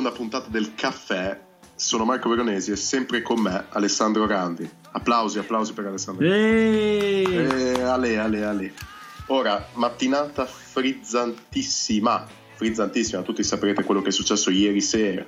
seconda 0.00 0.12
puntata 0.12 0.48
del 0.48 0.74
caffè. 0.74 1.38
Sono 1.74 2.04
Marco 2.04 2.30
Veronesi 2.30 2.70
e 2.70 2.76
sempre 2.76 3.20
con 3.20 3.40
me 3.40 3.66
Alessandro 3.68 4.26
Randi. 4.26 4.68
Applausi, 4.92 5.38
applausi 5.38 5.74
per 5.74 5.86
Alessandro. 5.86 6.24
Eeeh! 6.24 7.74
Eh, 7.74 7.82
ale, 7.82 8.18
ale, 8.18 8.44
ale. 8.44 8.72
Ora, 9.26 9.68
mattinata 9.74 10.46
frizzantissima, 10.46 12.26
frizzantissima, 12.54 13.20
tutti 13.22 13.42
saprete 13.42 13.84
quello 13.84 14.00
che 14.00 14.08
è 14.08 14.12
successo 14.12 14.50
ieri 14.50 14.80
sera 14.80 15.26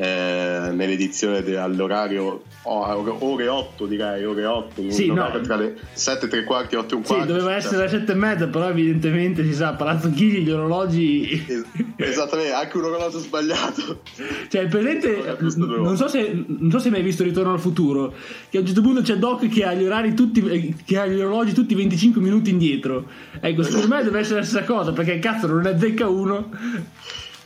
eh, 0.00 0.70
nell'edizione 0.72 1.42
de- 1.42 1.56
all'orario 1.58 2.42
oh, 2.62 3.16
ore 3.24 3.48
8 3.48 3.86
direi, 3.86 4.24
ore 4.24 4.46
8, 4.46 4.90
Sì, 4.90 5.12
no. 5.12 5.28
tra 5.42 5.56
le 5.56 5.76
7 5.92 6.26
e 6.26 6.28
tre 6.28 6.44
quarti 6.44 6.76
e 6.76 6.78
8 6.78 6.94
e 6.94 6.96
un 6.98 7.04
Sì, 7.04 7.12
quarto. 7.14 7.32
doveva 7.32 7.52
è 7.54 7.56
essere 7.56 7.76
alle 7.78 7.88
sette 7.88 8.12
e 8.12 8.14
mezza, 8.14 8.46
però 8.46 8.68
evidentemente 8.68 9.42
si 9.42 9.52
sa, 9.52 9.72
Palazzo 9.72 10.08
Chigi 10.10 10.42
gli 10.42 10.50
orologi... 10.50 11.44
Es- 11.46 11.66
Esattamente, 12.00 12.52
anche 12.52 12.76
un 12.76 12.84
orologio 12.84 13.18
sbagliato. 13.18 14.02
Cioè, 14.48 14.62
il 14.62 14.68
presente... 14.68 15.36
Non 15.40 15.96
so, 15.96 16.06
se, 16.06 16.44
non 16.46 16.70
so 16.70 16.78
se 16.78 16.86
hai 16.86 16.92
mai 16.92 17.02
visto 17.02 17.24
Ritorno 17.24 17.52
al 17.52 17.58
futuro, 17.58 18.14
che 18.48 18.58
a 18.58 18.60
un 18.60 18.66
certo 18.66 18.82
punto 18.82 19.02
c'è 19.02 19.16
Doc 19.16 19.48
che 19.48 19.64
ha 19.64 19.74
gli 19.74 19.82
orari 19.84 20.14
tutti... 20.14 20.40
eh, 20.48 20.74
che 20.84 20.96
ha 20.96 21.06
gli 21.08 21.18
orologi 21.20 21.52
tutti 21.52 21.74
25 21.74 22.20
minuti 22.22 22.50
indietro. 22.50 23.04
Ecco, 23.40 23.64
secondo 23.64 23.88
me 23.88 24.04
deve 24.04 24.20
essere 24.20 24.38
la 24.38 24.44
stessa 24.44 24.62
cosa, 24.64 24.92
perché 24.92 25.18
cazzo 25.18 25.48
non 25.48 25.62
ne 25.62 25.70
azzecca 25.70 26.08
uno. 26.08 26.50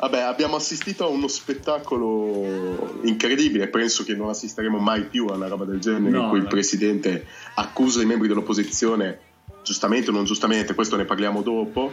Vabbè, 0.03 0.19
abbiamo 0.19 0.57
assistito 0.57 1.05
a 1.05 1.07
uno 1.07 1.29
spettacolo 1.29 2.99
incredibile. 3.05 3.69
Penso 3.69 4.03
che 4.03 4.17
non 4.17 4.31
assisteremo 4.31 4.79
mai 4.79 5.05
più 5.05 5.27
a 5.27 5.37
una 5.37 5.47
roba 5.47 5.65
del 5.65 5.79
genere 5.79 6.11
No, 6.11 6.23
in 6.23 6.29
cui 6.29 6.39
il 6.39 6.43
no. 6.43 6.49
presidente 6.49 7.25
accusa 7.55 8.03
i 8.03 8.05
membri 8.05 8.27
dell'opposizione, 8.27 9.21
giustamente 9.63 10.11
o 10.11 10.13
non 10.13 10.25
giustamente, 10.25 10.75
questo 10.75 10.97
ne 10.97 11.05
parliamo 11.05 11.43
dopo, 11.43 11.93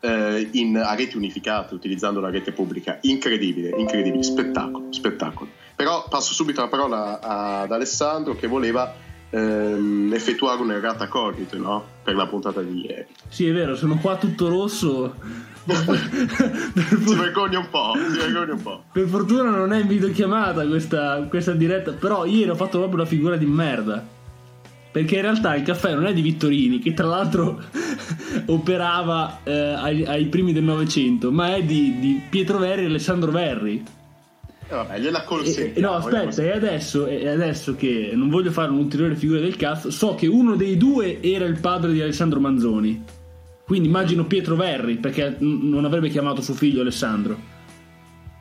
eh, 0.00 0.48
in, 0.52 0.78
a 0.78 0.94
reti 0.94 1.18
unificate, 1.18 1.74
utilizzando 1.74 2.18
la 2.18 2.30
rete 2.30 2.52
pubblica. 2.52 2.96
Incredibile, 3.02 3.74
incredibile, 3.76 4.22
spettacolo, 4.22 4.90
spettacolo. 4.90 5.50
Però 5.76 6.06
passo 6.08 6.32
subito 6.32 6.62
la 6.62 6.68
parola 6.68 7.20
ad 7.20 7.70
Alessandro 7.70 8.36
che 8.36 8.46
voleva 8.46 8.90
ehm, 9.28 10.10
effettuare 10.14 10.62
un'errata 10.62 11.08
cogito 11.08 11.58
no? 11.58 11.84
per 12.02 12.14
la 12.14 12.26
puntata 12.26 12.62
di 12.62 12.86
ieri. 12.86 13.06
Sì, 13.28 13.46
è 13.46 13.52
vero, 13.52 13.76
sono 13.76 13.98
qua 13.98 14.16
tutto 14.16 14.48
rosso. 14.48 15.14
Si 15.66 17.14
vergogna 17.14 17.58
un 17.58 17.68
po', 17.70 17.92
si 18.10 18.18
vergogna 18.18 18.52
un 18.54 18.62
po'. 18.62 18.84
Per 18.92 19.06
fortuna 19.06 19.50
non 19.50 19.72
è 19.72 19.80
in 19.80 19.86
videochiamata 19.86 20.66
questa, 20.66 21.26
questa 21.28 21.52
diretta, 21.52 21.92
però 21.92 22.24
ieri 22.24 22.50
ho 22.50 22.54
fatto 22.54 22.78
proprio 22.78 23.00
una 23.00 23.06
figura 23.08 23.36
di 23.36 23.46
merda. 23.46 24.04
Perché 24.92 25.16
in 25.16 25.22
realtà 25.22 25.54
il 25.54 25.62
caffè 25.62 25.94
non 25.94 26.06
è 26.06 26.12
di 26.12 26.20
Vittorini, 26.20 26.80
che 26.80 26.94
tra 26.94 27.06
l'altro 27.06 27.62
operava 28.46 29.40
eh, 29.44 29.52
ai, 29.52 30.04
ai 30.04 30.26
primi 30.26 30.52
del 30.52 30.64
Novecento, 30.64 31.30
ma 31.30 31.54
è 31.54 31.62
di, 31.62 31.98
di 32.00 32.20
Pietro 32.28 32.58
Verri 32.58 32.82
e 32.82 32.86
Alessandro 32.86 33.30
Verri. 33.30 33.84
E 34.68 34.74
vabbè, 34.74 34.98
gliela 34.98 35.22
E- 35.22 35.26
consentiamo. 35.26 35.72
e- 35.76 35.80
no, 35.80 35.92
aspetta, 35.94 36.42
e 36.42 36.50
adesso, 36.52 37.06
e 37.06 37.28
adesso 37.28 37.76
che 37.76 38.10
non 38.14 38.28
voglio 38.30 38.50
fare 38.50 38.70
un'ulteriore 38.70 39.14
figura 39.14 39.38
del 39.40 39.56
cazzo, 39.56 39.90
so 39.92 40.16
che 40.16 40.26
uno 40.26 40.56
dei 40.56 40.76
due 40.76 41.20
era 41.22 41.44
il 41.44 41.60
padre 41.60 41.92
di 41.92 42.00
Alessandro 42.00 42.40
Manzoni. 42.40 43.18
Quindi 43.70 43.86
immagino 43.86 44.24
Pietro 44.24 44.56
Verri, 44.56 44.96
perché 44.96 45.36
non 45.38 45.84
avrebbe 45.84 46.08
chiamato 46.08 46.42
suo 46.42 46.54
figlio 46.54 46.80
Alessandro. 46.80 47.38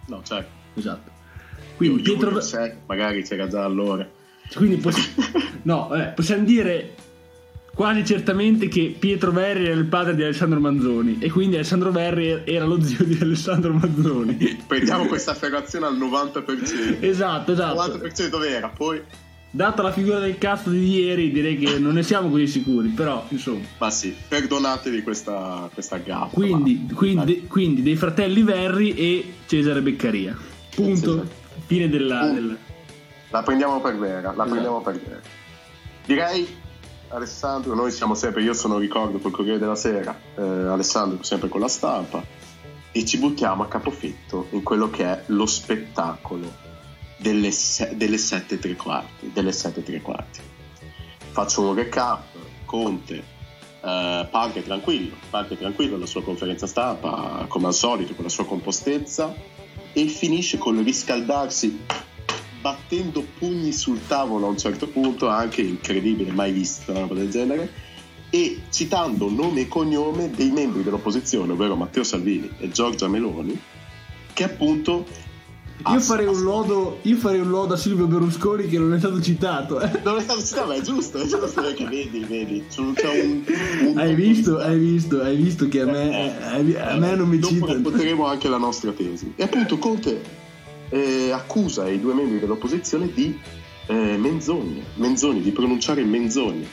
No, 0.08 0.24
certo. 0.24 0.50
Esatto. 0.74 1.12
Quindi 1.78 1.98
Io- 1.98 2.04
Pietro 2.18 2.32
Verri. 2.32 2.74
magari 2.88 3.22
c'era 3.22 3.48
già 3.48 3.64
allora. 3.64 4.10
Quindi 4.56 4.78
poss- 4.78 5.14
no, 5.70 5.94
eh, 5.94 6.06
possiamo 6.16 6.46
dire 6.46 6.96
quasi 7.76 8.04
certamente 8.06 8.68
che 8.70 8.96
Pietro 8.98 9.30
Verri 9.32 9.66
era 9.68 9.76
il 9.76 9.86
padre 9.86 10.16
di 10.16 10.24
Alessandro 10.24 10.60
Manzoni 10.60 11.20
e 11.20 11.30
quindi 11.30 11.58
Alessandro 11.58 11.92
Verri 11.92 12.42
era 12.46 12.66
lo 12.66 12.82
zio 12.82 13.06
di 13.06 13.16
Alessandro 13.22 13.72
Manzoni. 13.72 14.64
Prendiamo 14.66 15.06
questa 15.06 15.30
affermazione 15.38 15.86
al 15.86 15.96
90%. 15.96 17.04
esatto, 17.04 17.52
esatto. 17.52 17.98
90% 18.00 18.40
vera, 18.40 18.70
poi... 18.70 19.00
Data 19.52 19.82
la 19.82 19.92
figura 19.92 20.20
del 20.20 20.38
cazzo 20.38 20.70
di 20.70 20.88
ieri, 21.00 21.32
direi 21.32 21.58
che 21.58 21.80
non 21.80 21.94
ne 21.94 22.04
siamo 22.04 22.30
così 22.30 22.46
sicuri, 22.46 22.90
però 22.90 23.26
insomma. 23.30 23.66
Ma 23.80 23.90
sì, 23.90 24.16
perdonatevi 24.28 25.02
questa, 25.02 25.68
questa 25.74 25.98
gaffa. 25.98 26.34
Quindi, 26.34 26.86
quindi, 26.94 27.48
quindi 27.48 27.82
dei 27.82 27.96
fratelli 27.96 28.44
Verri 28.44 28.94
e 28.96 29.34
Cesare 29.48 29.82
Beccaria. 29.82 30.38
Punto. 30.76 31.26
Fine 31.66 31.90
della... 31.90 32.20
Punto. 32.20 32.34
della- 32.36 32.58
La 33.32 33.42
prendiamo 33.44 33.82
per 33.82 33.98
vera, 33.98 34.22
la 34.22 34.32
Esatto. 34.34 34.50
prendiamo 34.50 34.82
per 34.82 35.00
vera. 35.04 35.20
Direi, 36.06 36.48
Alessandro, 37.10 37.74
noi 37.74 37.92
siamo 37.92 38.14
sempre, 38.14 38.44
io 38.44 38.54
sono 38.54 38.78
ricordo 38.78 39.18
col 39.18 39.32
Corriere 39.32 39.58
della 39.58 39.76
Sera, 39.76 40.16
eh, 40.36 40.42
Alessandro 40.42 41.24
sempre 41.24 41.50
con 41.50 41.60
la 41.60 41.68
stampa, 41.68 42.24
e 42.92 43.06
ci 43.06 43.18
buttiamo 43.18 43.64
a 43.64 43.68
capofitto 43.68 44.48
in 44.52 44.62
quello 44.62 44.90
che 44.92 45.04
è 45.06 45.24
lo 45.28 45.46
spettacolo 45.48 46.68
delle, 47.20 47.52
se- 47.52 47.96
delle 47.96 48.18
sette 48.18 48.56
e 48.56 48.60
tre 48.60 48.76
quarti. 48.76 49.32
Delle 49.32 49.52
sette 49.52 49.82
e 49.82 49.84
tre 49.84 50.02
quarti. 50.02 50.40
Faccio 51.32 51.62
un 51.62 51.76
recap, 51.76 52.24
Conte 52.66 53.38
eh, 53.82 54.28
parte 54.30 54.64
tranquillo, 54.64 55.16
parte 55.30 55.58
tranquillo 55.58 55.96
alla 55.96 56.06
sua 56.06 56.24
conferenza 56.24 56.68
stampa, 56.68 57.46
come 57.48 57.68
al 57.68 57.74
solito, 57.74 58.14
con 58.14 58.24
la 58.24 58.30
sua 58.30 58.46
compostezza, 58.46 59.34
e 59.94 60.08
finisce 60.08 60.58
con 60.58 60.84
riscaldarsi 60.84 61.80
battendo 62.62 63.26
pugni 63.38 63.72
sul 63.72 64.06
tavolo 64.06 64.48
a 64.48 64.50
un 64.50 64.58
certo 64.58 64.88
punto, 64.88 65.30
anche 65.30 65.62
incredibile, 65.62 66.32
mai 66.32 66.52
visto 66.52 66.92
una 66.92 67.02
roba 67.02 67.16
del 67.16 67.30
genere, 67.30 67.72
e 68.30 68.64
citando 68.70 69.30
nome 69.30 69.62
e 69.62 69.68
cognome 69.68 70.30
dei 70.30 70.52
membri 70.52 70.84
dell'opposizione, 70.84 71.54
ovvero 71.54 71.76
Matteo 71.76 72.04
Salvini 72.04 72.50
e 72.60 72.70
Giorgia 72.70 73.08
Meloni, 73.08 73.60
che 74.34 74.44
appunto... 74.44 75.28
Io 75.88 76.00
farei, 76.02 76.26
un 76.28 76.42
lodo, 76.42 77.00
io 77.04 77.16
farei 77.16 77.40
un 77.40 77.50
lodo 77.50 77.74
a 77.74 77.78
Silvio 77.78 78.06
Berlusconi 78.06 78.68
che 78.68 78.78
non 78.78 78.94
è 78.94 79.00
stato 79.00 79.22
citato. 79.22 79.80
eh. 79.80 79.90
Non 80.04 80.18
è 80.18 80.22
stato 80.22 80.44
citato, 80.44 80.68
ma 80.68 80.76
è 80.76 80.82
giusto, 80.82 81.18
è 81.20 81.26
giusto 81.26 81.62
perché 81.62 81.86
vedi, 81.86 82.20
vedi, 82.26 82.66
c'è 82.70 82.80
un, 82.82 82.94
un- 83.88 83.98
Hai 83.98 84.14
visto, 84.14 84.58
hai 84.58 84.78
visto, 84.78 85.22
hai 85.22 85.38
visto 85.38 85.70
che 85.70 85.82
a 85.82 85.86
me, 85.86 86.36
Eh, 86.38 86.80
a 86.80 86.98
me 86.98 87.16
non 87.16 87.30
mi 87.30 87.40
Dopo 87.40 87.54
citano. 87.54 87.74
racconteremo 87.74 88.26
anche 88.26 88.50
la 88.50 88.58
nostra 88.58 88.92
tesi. 88.92 89.32
E 89.38 89.44
appunto 89.44 89.78
Conte 89.78 90.22
eh, 90.90 91.32
accusa 91.32 91.88
i 91.88 92.00
due 92.00 92.14
membri 92.14 92.40
dell'opposizione 92.40 93.10
di 93.14 93.40
eh, 93.88 94.18
menzogne, 94.18 94.84
menzogne, 94.96 95.40
di 95.42 95.52
pronunciare 95.52 96.04
menzogne. 96.04 96.68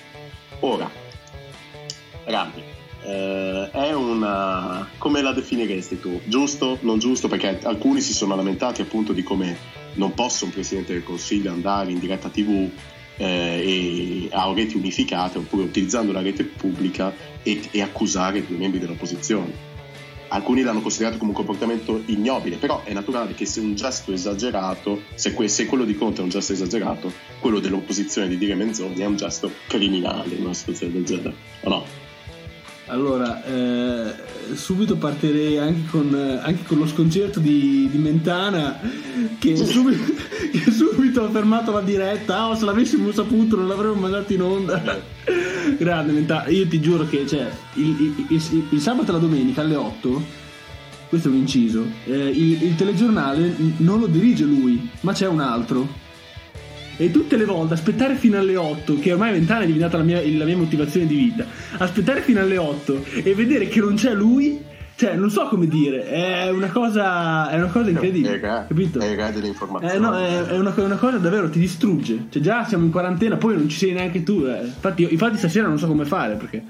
Ora, 0.61 0.91
Rambi, 2.25 2.61
eh, 3.07 3.71
è 3.71 3.93
una... 3.93 4.89
come 4.99 5.23
la 5.23 5.33
definiresti 5.33 6.01
tu? 6.01 6.21
Giusto? 6.25 6.79
Non 6.81 6.99
giusto? 6.99 7.29
Perché 7.29 7.61
alcuni 7.63 8.01
si 8.01 8.13
sono 8.13 8.35
lamentati 8.35 8.83
appunto 8.83 9.13
di 9.13 9.23
come 9.23 9.57
non 9.95 10.13
possa 10.13 10.45
un 10.45 10.51
Presidente 10.51 10.93
del 10.93 11.05
Consiglio 11.05 11.53
andare 11.53 11.93
in 11.93 12.01
diretta 12.01 12.29
TV 12.29 12.69
eh, 13.17 14.27
e 14.27 14.29
a 14.33 14.53
reti 14.53 14.77
unificate 14.77 15.39
oppure 15.39 15.63
utilizzando 15.63 16.11
la 16.11 16.21
rete 16.21 16.45
pubblica 16.45 17.15
e, 17.43 17.61
e 17.71 17.81
accusare 17.81 18.45
due 18.45 18.57
membri 18.57 18.81
dell'opposizione. 18.81 19.75
Alcuni 20.29 20.63
l'hanno 20.63 20.81
considerato 20.81 21.19
come 21.19 21.31
un 21.31 21.37
comportamento 21.37 22.03
ignobile, 22.07 22.57
però 22.57 22.83
è 22.83 22.93
naturale 22.93 23.35
che 23.35 23.47
se 23.47 23.61
un 23.61 23.77
gesto 23.77 24.13
esagerato, 24.13 25.03
se, 25.15 25.33
que- 25.33 25.47
se 25.47 25.67
quello 25.67 25.85
di 25.85 25.95
Conte 25.95 26.21
è 26.21 26.25
un 26.25 26.31
gesto 26.31 26.53
esagerato, 26.53 27.13
quello 27.39 27.61
dell'opposizione 27.61 28.27
di 28.27 28.37
dire 28.37 28.57
menzogne 28.57 29.05
è 29.05 29.07
un 29.07 29.17
gesto 29.17 29.53
criminale 29.69 30.35
in 30.35 30.43
una 30.43 30.55
situazione 30.55 30.95
del 30.95 31.05
genere, 31.05 31.35
o 31.61 31.69
no? 31.69 32.06
Allora, 32.89 33.43
eh, 33.45 34.15
subito 34.55 34.97
partirei 34.97 35.59
anche 35.59 35.89
con, 35.91 36.15
eh, 36.15 36.39
anche 36.41 36.63
con 36.65 36.79
lo 36.79 36.87
sconcerto 36.87 37.41
di, 37.41 37.89
di 37.91 37.99
Mentana 37.99 38.79
che 39.41 39.57
subito, 39.67 40.13
che 40.53 40.71
subito 40.71 41.25
ha 41.25 41.31
fermato 41.31 41.73
la 41.73 41.81
diretta. 41.81 42.49
Oh, 42.49 42.55
se 42.55 42.65
l'avessimo 42.65 43.11
saputo 43.11 43.57
non 43.57 43.67
l'avremmo 43.67 43.95
mandato 43.95 44.33
in 44.33 44.43
onda. 44.43 45.03
Grande 45.79 46.13
Mentana, 46.13 46.47
io 46.49 46.67
ti 46.69 46.81
giuro 46.81 47.07
che 47.09 47.27
cioè, 47.27 47.51
il, 47.75 47.87
il- 47.89 48.27
il- 48.29 48.65
il 48.71 48.81
sabato 48.81 49.11
e 49.11 49.15
la 49.15 49.19
domenica 49.21 49.63
alle 49.63 49.75
8, 49.75 50.25
questo 51.09 51.27
è 51.27 51.31
un 51.33 51.39
inciso, 51.39 51.85
eh, 52.05 52.29
il, 52.29 52.63
il 52.63 52.75
telegiornale 52.77 53.53
non 53.79 53.99
lo 53.99 54.07
dirige 54.07 54.45
lui, 54.45 54.89
ma 55.01 55.13
c'è 55.13 55.27
un 55.27 55.41
altro. 55.41 56.05
E 56.99 57.11
tutte 57.11 57.37
le 57.37 57.45
volte 57.45 57.75
aspettare 57.75 58.15
fino 58.15 58.39
alle 58.39 58.57
8, 58.57 58.99
che 58.99 59.13
ormai 59.13 59.33
vent'anni 59.33 59.65
è 59.65 59.67
diventata 59.67 59.99
la 59.99 60.03
mia, 60.03 60.21
la 60.37 60.45
mia 60.45 60.57
motivazione 60.57 61.07
di 61.07 61.15
vita, 61.15 61.45
aspettare 61.79 62.23
fino 62.23 62.41
alle 62.41 62.57
8 62.57 63.05
e 63.23 63.35
vedere 63.35 63.69
che 63.69 63.81
non 63.81 63.97
c'è 63.97 64.15
lui, 64.15 64.59
cioè 64.97 65.15
non 65.15 65.29
so 65.31 65.47
come 65.49 65.67
dire, 65.69 66.09
è 66.09 66.49
una 66.49 66.69
cosa, 66.71 67.51
è 67.51 67.57
una 67.57 67.67
cosa 67.67 67.91
incredibile. 67.91 68.37
È 68.37 68.41
capito? 68.41 68.99
è 69.01 69.33
delle 69.33 69.47
informazioni. 69.49 69.95
Eh, 69.95 69.99
no, 69.99 70.17
è, 70.17 70.43
è 70.45 70.59
una, 70.59 70.75
è 70.75 70.81
una 70.83 70.97
cosa 70.97 71.19
davvero 71.19 71.51
ti 71.51 71.59
distrugge. 71.59 72.27
Cioè, 72.31 72.41
già 72.41 72.65
siamo 72.65 72.87
in 72.87 72.91
quarantena, 72.91 73.37
poi 73.37 73.57
non 73.57 73.69
ci 73.69 73.77
sei 73.77 73.93
neanche 73.93 74.23
tu. 74.23 74.45
eh. 74.47 74.65
Infatti, 74.65 75.03
io- 75.03 75.11
infatti, 75.11 75.37
stasera 75.37 75.69
non 75.69 75.79
so 75.79 75.87
come 75.87 76.07
fare 76.07 76.37
perché. 76.37 76.63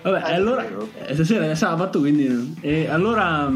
Vabbè, 0.00 0.30
Eh, 0.30 0.34
allora. 0.34 0.62
vero. 0.62 0.88
eh, 1.06 1.12
stasera 1.12 1.50
è 1.50 1.54
sabato, 1.54 1.98
quindi. 1.98 2.54
E 2.62 2.88
allora. 2.88 3.52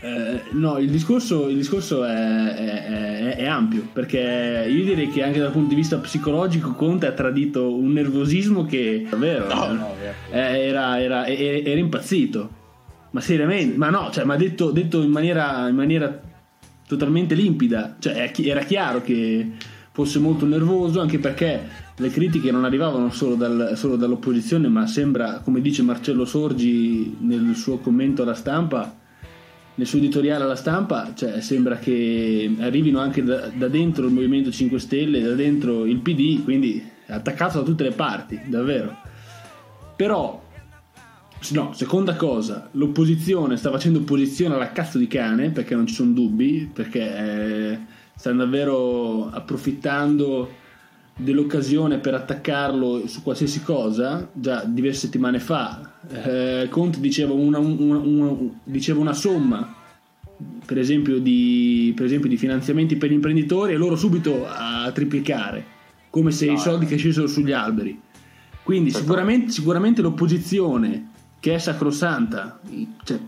Eh, 0.00 0.42
no, 0.52 0.78
il 0.78 0.90
discorso, 0.90 1.48
il 1.48 1.56
discorso 1.56 2.04
è, 2.04 2.10
è- 2.14 2.84
è- 2.86 3.36
è 3.36 3.46
ampio 3.46 3.86
perché 3.92 4.66
io 4.68 4.84
direi 4.84 5.08
che 5.08 5.22
anche 5.22 5.38
dal 5.38 5.50
punto 5.52 5.68
di 5.70 5.74
vista 5.74 5.98
psicologico 5.98 6.72
Conte 6.74 7.06
ha 7.06 7.12
tradito 7.12 7.74
un 7.74 7.92
nervosismo 7.92 8.64
che 8.64 9.06
davvero 9.08 9.46
No, 9.52 9.72
no, 9.72 9.94
eh, 10.30 10.38
era, 10.38 11.00
era- 11.00 11.26
era- 11.26 11.68
era 11.68 11.78
impazzito. 11.80 12.50
Ma 13.10 13.20
seriamente, 13.20 13.76
ma 13.78 13.88
no, 13.90 14.10
cioè, 14.12 14.24
ma 14.24 14.36
detto, 14.36 14.70
detto 14.70 15.00
in, 15.02 15.10
maniera, 15.10 15.66
in 15.68 15.74
maniera 15.74 16.20
totalmente 16.86 17.34
limpida, 17.34 17.96
cioè 17.98 18.30
era 18.42 18.60
chiaro 18.60 19.00
che 19.00 19.52
fosse 19.92 20.18
molto 20.18 20.44
nervoso 20.44 21.00
anche 21.00 21.18
perché 21.18 21.84
le 21.96 22.10
critiche 22.10 22.50
non 22.50 22.66
arrivavano 22.66 23.10
solo, 23.10 23.34
dal, 23.34 23.72
solo 23.74 23.96
dall'opposizione, 23.96 24.68
ma 24.68 24.86
sembra, 24.86 25.40
come 25.42 25.62
dice 25.62 25.80
Marcello 25.82 26.26
Sorgi 26.26 27.16
nel 27.20 27.54
suo 27.56 27.78
commento 27.78 28.22
alla 28.22 28.34
stampa, 28.34 28.94
nel 29.76 29.86
suo 29.86 29.98
editoriale 29.98 30.44
alla 30.44 30.56
stampa, 30.56 31.12
cioè, 31.14 31.40
sembra 31.40 31.76
che 31.78 32.54
arrivino 32.58 32.98
anche 32.98 33.22
da, 33.22 33.48
da, 33.48 33.68
dentro 33.68 34.06
il 34.06 34.12
Movimento 34.12 34.50
5 34.50 34.78
Stelle, 34.78 35.22
da 35.22 35.34
dentro 35.34 35.84
il 35.84 35.98
PD, 35.98 36.42
quindi 36.42 36.84
attaccato 37.06 37.58
da 37.58 37.64
tutte 37.64 37.84
le 37.84 37.92
parti, 37.92 38.40
davvero. 38.46 38.96
Però 39.96 40.44
No, 41.50 41.72
seconda 41.74 42.16
cosa, 42.16 42.70
l'opposizione 42.72 43.56
sta 43.56 43.70
facendo 43.70 44.00
opposizione 44.00 44.54
alla 44.54 44.72
cazzo 44.72 44.98
di 44.98 45.06
cane, 45.06 45.50
perché 45.50 45.76
non 45.76 45.86
ci 45.86 45.94
sono 45.94 46.10
dubbi, 46.10 46.68
perché 46.72 47.00
eh, 47.00 47.78
stanno 48.16 48.38
davvero 48.38 49.30
approfittando 49.30 50.64
dell'occasione 51.16 51.98
per 51.98 52.14
attaccarlo 52.14 53.06
su 53.06 53.22
qualsiasi 53.22 53.62
cosa. 53.62 54.28
Già 54.32 54.64
diverse 54.64 55.06
settimane 55.06 55.40
fa, 55.40 55.92
eh, 56.08 56.68
Conte 56.70 57.00
diceva 57.00 57.32
una, 57.32 57.58
una, 57.58 57.98
una, 57.98 58.36
diceva 58.64 59.00
una 59.00 59.14
somma, 59.14 59.74
per 60.64 60.78
esempio, 60.78 61.18
di, 61.18 61.92
per 61.96 62.04
esempio, 62.04 62.28
di, 62.28 62.36
finanziamenti 62.36 62.96
per 62.96 63.10
gli 63.10 63.14
imprenditori, 63.14 63.72
e 63.72 63.76
loro 63.76 63.96
subito 63.96 64.46
a 64.46 64.90
triplicare, 64.92 65.64
come 66.10 66.30
se 66.30 66.46
no, 66.46 66.52
i 66.52 66.58
soldi 66.58 66.86
che 66.86 66.96
scesero 66.96 67.26
sugli 67.26 67.52
alberi. 67.52 68.00
Quindi 68.62 68.90
sicuramente, 68.90 69.52
sicuramente 69.52 70.02
l'opposizione 70.02 71.10
che 71.38 71.54
è 71.54 71.58
sacrosanta, 71.58 72.60
cioè 73.04 73.18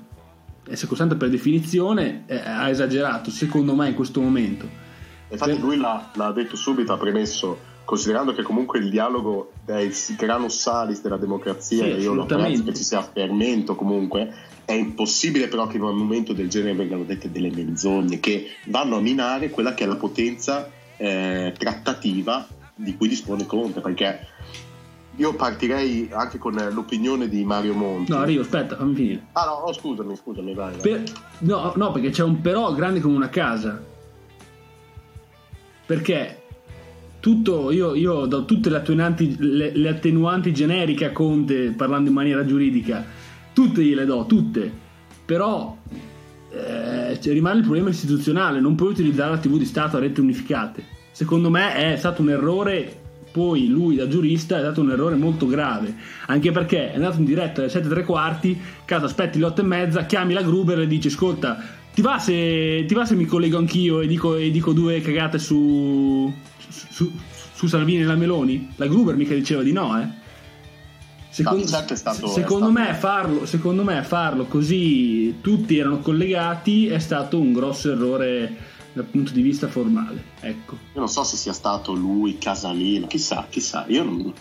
è 0.69 0.75
sacrosanta 0.75 1.15
per 1.15 1.31
definizione, 1.31 2.25
eh, 2.27 2.37
ha 2.37 2.69
esagerato, 2.69 3.31
secondo 3.31 3.75
me, 3.75 3.89
in 3.89 3.95
questo 3.95 4.21
momento. 4.21 4.69
Infatti 5.31 5.53
per... 5.53 5.61
lui 5.61 5.77
l'ha, 5.77 6.11
l'ha, 6.15 6.33
detto 6.33 6.57
subito, 6.57 6.93
ha 6.93 6.99
premesso, 6.99 7.59
considerando 7.89 8.35
che 8.35 8.43
comunque 8.43 8.81
il 8.81 8.91
dialogo 8.91 9.53
è 9.65 9.77
il 9.77 9.95
grano 10.15 10.51
salis 10.51 11.01
della 11.01 11.17
democrazia, 11.17 11.85
sì, 11.85 12.03
io 12.03 12.13
lo 12.13 12.27
penso 12.27 12.63
che 12.63 12.75
ci 12.75 12.83
sia 12.83 13.01
fermento 13.01 13.75
comunque, 13.77 14.31
è 14.67 14.75
impossibile 14.75 15.49
però 15.49 15.67
che 15.67 15.79
in 15.79 15.85
un 15.85 15.97
momento 15.97 16.35
del 16.35 16.51
genere 16.51 16.75
vengano 16.75 17.05
dette 17.05 17.31
delle 17.31 17.51
menzogne 17.51 18.21
che 18.21 18.49
vanno 18.67 18.97
a 18.97 19.01
minare 19.01 19.49
quella 19.49 19.73
che 19.73 19.85
è 19.85 19.87
la 19.87 19.97
potenza 19.97 20.71
eh, 20.99 21.55
trattativa 21.57 22.47
di 22.75 22.95
cui 22.95 23.09
dispone 23.09 23.47
Conte, 23.47 23.81
perché 23.81 24.27
io 25.17 25.35
partirei 25.35 26.11
anche 26.13 26.37
con 26.37 26.57
l'opinione 26.71 27.27
di 27.27 27.43
Mario 27.43 27.73
Monti. 27.73 28.13
No, 28.13 28.19
arrivo, 28.19 28.43
aspetta, 28.43 28.77
fammi 28.77 28.95
finire. 28.95 29.27
Ah 29.33 29.47
no, 29.47 29.53
oh, 29.53 29.73
scusami, 29.73 30.15
scusami, 30.15 30.53
vai. 30.53 30.73
vai. 30.73 30.81
Per... 30.83 31.03
No, 31.39 31.73
no, 31.75 31.91
perché 31.91 32.11
c'è 32.11 32.23
un 32.23 32.43
però 32.43 32.71
grande 32.75 33.01
come 33.01 33.17
una 33.17 33.31
casa. 33.31 33.83
Perché 35.87 36.38
tutto, 37.29 37.71
io, 37.71 37.95
io 37.95 38.25
do 38.25 38.47
tutte 38.47 38.71
le 38.71 38.79
attenuanti, 38.79 39.37
le, 39.39 39.71
le 39.75 39.89
attenuanti 39.91 40.51
generiche 40.55 41.05
a 41.05 41.13
Conte, 41.13 41.75
parlando 41.77 42.09
in 42.09 42.15
maniera 42.15 42.43
giuridica, 42.47 43.05
tutte 43.53 43.83
gliele 43.83 44.07
do, 44.07 44.25
tutte. 44.27 44.73
Però 45.27 45.77
eh, 46.51 47.19
rimane 47.25 47.59
il 47.59 47.65
problema 47.65 47.91
istituzionale, 47.91 48.61
non 48.61 48.75
puoi 48.77 48.93
utilizzare 48.93 49.33
la 49.33 49.37
TV 49.37 49.59
di 49.59 49.67
Stato 49.67 49.99
a 49.99 50.01
rete 50.01 50.23
unificate. 50.23 50.83
Secondo 51.13 51.51
me 51.51 51.75
è 51.75 51.97
stato 51.97 52.23
un 52.23 52.31
errore 52.31 53.03
poi 53.31 53.69
lui 53.69 53.97
da 53.97 54.09
giurista 54.09 54.59
è 54.59 54.63
dato 54.63 54.81
un 54.81 54.91
errore 54.91 55.15
molto 55.15 55.47
grave 55.47 55.95
anche 56.29 56.51
perché 56.51 56.93
è 56.93 56.95
andato 56.95 57.19
in 57.19 57.27
diretta 57.27 57.61
alle 57.61 57.69
7 57.69 57.87
e 57.87 57.91
tre 57.91 58.03
quarti 58.03 58.59
caso 58.87 59.05
aspetti 59.05 59.39
le 59.39 59.45
8 59.45 59.61
e 59.61 59.65
mezza 59.65 60.07
chiami 60.07 60.33
la 60.33 60.43
Gruber 60.43 60.81
e 60.81 60.87
dici 60.87 61.09
ascolta 61.09 61.63
ti 61.99 62.01
va 62.01 62.19
se, 62.19 62.85
ti 62.87 62.95
va 62.95 63.05
se 63.05 63.17
mi 63.17 63.25
collego 63.27 63.59
anch'io 63.59 64.01
e 64.01 64.07
dico, 64.07 64.37
e 64.37 64.53
dico 64.53 64.73
due 64.73 65.01
cagate 65.01 65.39
su, 65.39 66.33
su, 66.91 67.13
su, 67.55 67.67
Salvini 67.67 68.03
e 68.03 68.05
la 68.05 68.15
Meloni 68.15 68.73
la 68.77 68.87
Gruber 68.87 69.17
mica 69.17 69.35
diceva 69.35 69.63
di 69.63 69.73
no 69.73 70.01
eh 70.01 70.27
Secondo, 71.31 71.67
certo 71.67 71.95
stato, 71.95 72.27
secondo, 72.27 72.71
me 72.73 72.95
farlo, 72.95 73.47
secondo 73.47 73.85
me 73.85 74.03
farlo 74.03 74.47
così 74.47 75.37
tutti 75.41 75.79
erano 75.79 76.01
collegati 76.01 76.89
è 76.89 76.99
stato 76.99 77.39
un 77.39 77.53
grosso 77.53 77.93
errore 77.93 78.57
dal 78.93 79.05
punto 79.05 79.33
di 79.33 79.43
vista 79.43 79.69
formale. 79.69 80.25
Ecco. 80.41 80.77
Io 80.95 80.99
non 80.99 81.09
so 81.09 81.23
se 81.23 81.37
sia 81.37 81.53
stato 81.53 81.93
lui, 81.93 82.39
Casalino, 82.39 83.07
chissà, 83.07 83.47
chissà, 83.49 83.85
io 83.89 84.03
non, 84.03 84.33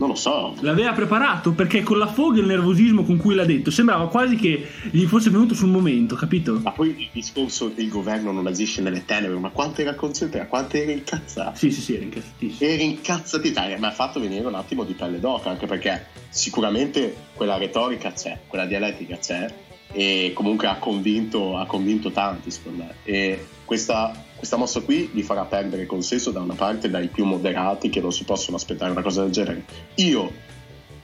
non 0.00 0.08
lo 0.08 0.14
so. 0.14 0.54
L'aveva 0.60 0.92
preparato 0.92 1.52
perché 1.52 1.82
con 1.82 1.98
la 1.98 2.06
foga 2.06 2.38
e 2.38 2.40
il 2.40 2.46
nervosismo 2.46 3.04
con 3.04 3.18
cui 3.18 3.34
l'ha 3.34 3.44
detto 3.44 3.70
sembrava 3.70 4.08
quasi 4.08 4.34
che 4.34 4.66
gli 4.90 5.04
fosse 5.04 5.28
venuto 5.28 5.54
sul 5.54 5.68
momento, 5.68 6.16
capito? 6.16 6.58
Ma 6.62 6.72
poi 6.72 6.94
il 6.98 7.08
discorso 7.12 7.72
che 7.74 7.82
il 7.82 7.90
governo 7.90 8.32
non 8.32 8.46
agisce 8.46 8.80
nelle 8.80 9.04
tenebre, 9.04 9.38
ma 9.38 9.50
quanto 9.50 9.82
era 9.82 9.94
concentrato, 9.94 10.48
quanto 10.48 10.76
era 10.76 10.90
incazzato? 10.90 11.56
Sì, 11.56 11.70
sì, 11.70 11.82
sì, 11.82 11.94
era 11.94 12.04
incazzatissimo. 12.04 12.70
Era 12.70 12.82
incazzatissimo, 12.82 13.66
mi 13.78 13.86
ha 13.86 13.90
fatto 13.90 14.20
venire 14.20 14.46
un 14.46 14.54
attimo 14.54 14.84
di 14.84 14.94
pelle 14.94 15.20
d'oca, 15.20 15.50
anche 15.50 15.66
perché 15.66 16.06
sicuramente 16.30 17.14
quella 17.34 17.58
retorica 17.58 18.10
c'è, 18.10 18.40
quella 18.46 18.64
dialettica 18.64 19.18
c'è 19.18 19.52
e 19.92 20.32
comunque 20.34 20.68
ha 20.68 20.76
convinto, 20.76 21.56
ha 21.56 21.66
convinto 21.66 22.10
tanti, 22.10 22.50
secondo 22.50 22.84
me. 22.84 22.94
E 23.04 23.46
questa, 23.64 24.12
questa, 24.36 24.56
mossa 24.56 24.80
qui 24.80 25.10
vi 25.12 25.22
farà 25.22 25.44
perdere 25.44 25.86
consenso 25.86 26.30
da 26.30 26.40
una 26.40 26.54
parte 26.54 26.90
dai 26.90 27.08
più 27.08 27.24
moderati 27.24 27.88
che 27.88 28.00
non 28.00 28.12
si 28.12 28.24
possono 28.24 28.56
aspettare 28.56 28.92
una 28.92 29.02
cosa 29.02 29.22
del 29.22 29.32
genere. 29.32 29.64
Io, 29.96 30.32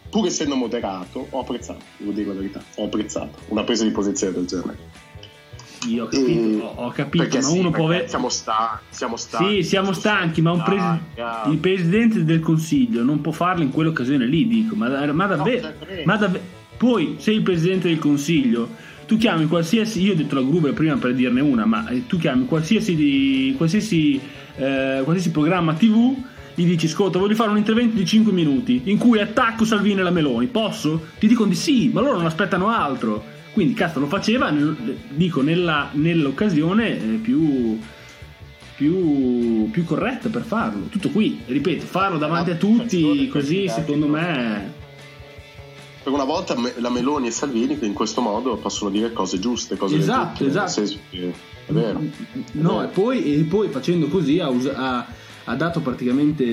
pur 0.08 0.26
essendo 0.26 0.54
moderato, 0.54 1.26
ho 1.30 1.40
apprezzato, 1.40 1.84
devo 1.96 2.12
dire 2.12 2.28
la 2.28 2.34
verità, 2.34 2.62
ho 2.76 2.84
apprezzato 2.84 3.38
una 3.48 3.64
presa 3.64 3.84
di 3.84 3.90
posizione 3.90 4.32
del 4.32 4.46
genere. 4.46 5.04
Io 5.88 6.04
ho 6.04 6.08
capito, 6.08 6.30
e... 6.30 6.72
ho 6.74 6.90
capito 6.90 7.24
ma 7.24 7.42
sì, 7.42 7.58
uno 7.58 7.70
può 7.70 7.84
avere... 7.84 8.08
Siamo, 8.08 8.28
sta... 8.28 8.80
siamo 8.88 9.16
stanchi. 9.16 9.62
Sì, 9.62 9.68
siamo 9.68 9.92
stanchi, 9.92 10.40
ma 10.40 10.60
pres... 10.62 10.82
il 11.50 11.58
presidente 11.58 12.24
del 12.24 12.40
consiglio 12.40 13.02
non 13.04 13.20
può 13.20 13.30
farlo 13.30 13.62
in 13.62 13.70
quell'occasione 13.70 14.26
lì, 14.26 14.48
dico, 14.48 14.74
ma, 14.74 14.88
ma 15.12 15.26
davvero... 15.26 15.68
No, 15.68 15.74
ma 16.04 16.16
davvero... 16.16 16.55
Poi 16.76 17.16
sei 17.18 17.36
il 17.36 17.42
presidente 17.42 17.88
del 17.88 17.98
consiglio 17.98 18.68
tu 19.06 19.16
chiami 19.16 19.46
qualsiasi, 19.46 20.02
io 20.02 20.12
ho 20.12 20.16
detto 20.16 20.34
la 20.34 20.42
Gruber 20.42 20.72
prima 20.72 20.96
per 20.96 21.14
dirne 21.14 21.40
una, 21.40 21.64
ma 21.64 21.88
eh, 21.88 22.06
tu 22.06 22.18
chiami 22.18 22.44
qualsiasi, 22.44 23.54
qualsiasi, 23.56 24.20
eh, 24.56 25.00
qualsiasi 25.04 25.30
programma 25.30 25.74
TV, 25.74 26.16
gli 26.54 26.64
dici 26.64 26.86
ascolta 26.86 27.18
voglio 27.18 27.34
fare 27.36 27.50
un 27.50 27.56
intervento 27.56 27.96
di 27.96 28.04
5 28.04 28.32
minuti 28.32 28.82
in 28.84 28.98
cui 28.98 29.20
attacco 29.20 29.64
Salvini 29.64 30.00
e 30.00 30.02
la 30.02 30.10
Meloni, 30.10 30.46
posso? 30.46 31.06
Ti 31.18 31.28
dicono 31.28 31.50
di 31.50 31.54
sì, 31.54 31.90
ma 31.92 32.00
loro 32.00 32.16
non 32.16 32.26
aspettano 32.26 32.68
altro. 32.68 33.34
Quindi 33.52 33.72
cazzo 33.72 34.00
lo 34.00 34.06
faceva, 34.06 34.52
dico, 35.08 35.40
nella, 35.40 35.88
nell'occasione 35.92 36.88
eh, 36.88 37.18
più, 37.22 37.78
più, 38.74 39.70
più 39.70 39.84
corretta 39.84 40.28
per 40.28 40.42
farlo. 40.42 40.86
Tutto 40.86 41.10
qui, 41.10 41.40
ripeto, 41.46 41.86
farlo 41.86 42.18
davanti 42.18 42.50
a 42.50 42.56
tutti 42.56 43.28
così 43.28 43.68
secondo 43.68 44.08
me 44.08 44.84
per 46.06 46.14
una 46.14 46.22
volta 46.22 46.54
la 46.76 46.88
Meloni 46.88 47.26
e 47.26 47.30
Salvini 47.32 47.76
che 47.76 47.84
in 47.84 47.92
questo 47.92 48.20
modo 48.20 48.56
possono 48.58 48.90
dire 48.90 49.12
cose 49.12 49.40
giuste, 49.40 49.76
cose 49.76 49.96
esatto, 49.96 50.44
giuste, 50.44 50.82
esatto. 50.82 51.00
che 51.10 51.32
è 51.66 51.72
vero. 51.72 51.98
No, 52.52 52.74
è 52.74 52.74
vero. 52.74 52.82
E, 52.82 52.86
poi, 52.86 53.34
e, 53.34 53.42
poi, 53.42 53.68
facendo 53.70 54.06
così 54.06 54.38
ha, 54.38 54.46
ha, 54.46 55.06
ha 55.42 55.56
dato 55.56 55.80
praticamente 55.80 56.44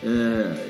eh, 0.00 0.08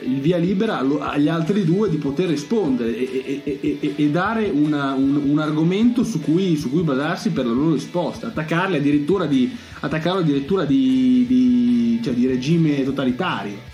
il 0.05 0.21
via 0.21 0.37
libera 0.37 0.81
agli 0.99 1.29
altri 1.29 1.65
due 1.65 1.89
di 1.89 1.97
poter 1.97 2.29
rispondere 2.29 2.95
e, 2.95 3.41
e, 3.43 3.95
e 3.97 4.11
dare 4.11 4.51
una, 4.51 4.93
un, 4.93 5.17
un, 5.17 5.39
argomento 5.39 6.05
su 6.05 6.21
cui, 6.21 6.59
su 6.59 6.69
cui, 6.69 6.83
basarsi 6.83 7.31
per 7.31 7.47
la 7.47 7.53
loro 7.53 7.73
risposta, 7.73 8.27
attaccarli 8.27 8.77
addirittura 8.77 9.25
di, 9.25 9.57
attaccarlo 9.81 10.21
addirittura 10.21 10.67
di, 10.67 11.25
di, 11.27 12.01
cioè 12.05 12.13
di 12.13 12.27
regime 12.27 12.85
totalitario 12.85 13.70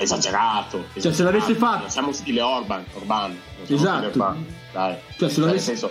esagerato. 0.00 0.86
Cioè, 0.98 1.12
se 1.12 1.22
l'avesse 1.22 1.54
fatto. 1.54 1.88
Siamo 1.88 2.12
stile 2.12 2.40
Orban, 2.40 2.84
Orban. 2.94 3.38
Esatto. 3.66 4.06
Orban. 4.06 4.46
Dai. 4.72 4.96
Cioè, 5.16 5.28
se 5.28 5.40
l'avesse... 5.40 5.76
senso, 5.76 5.90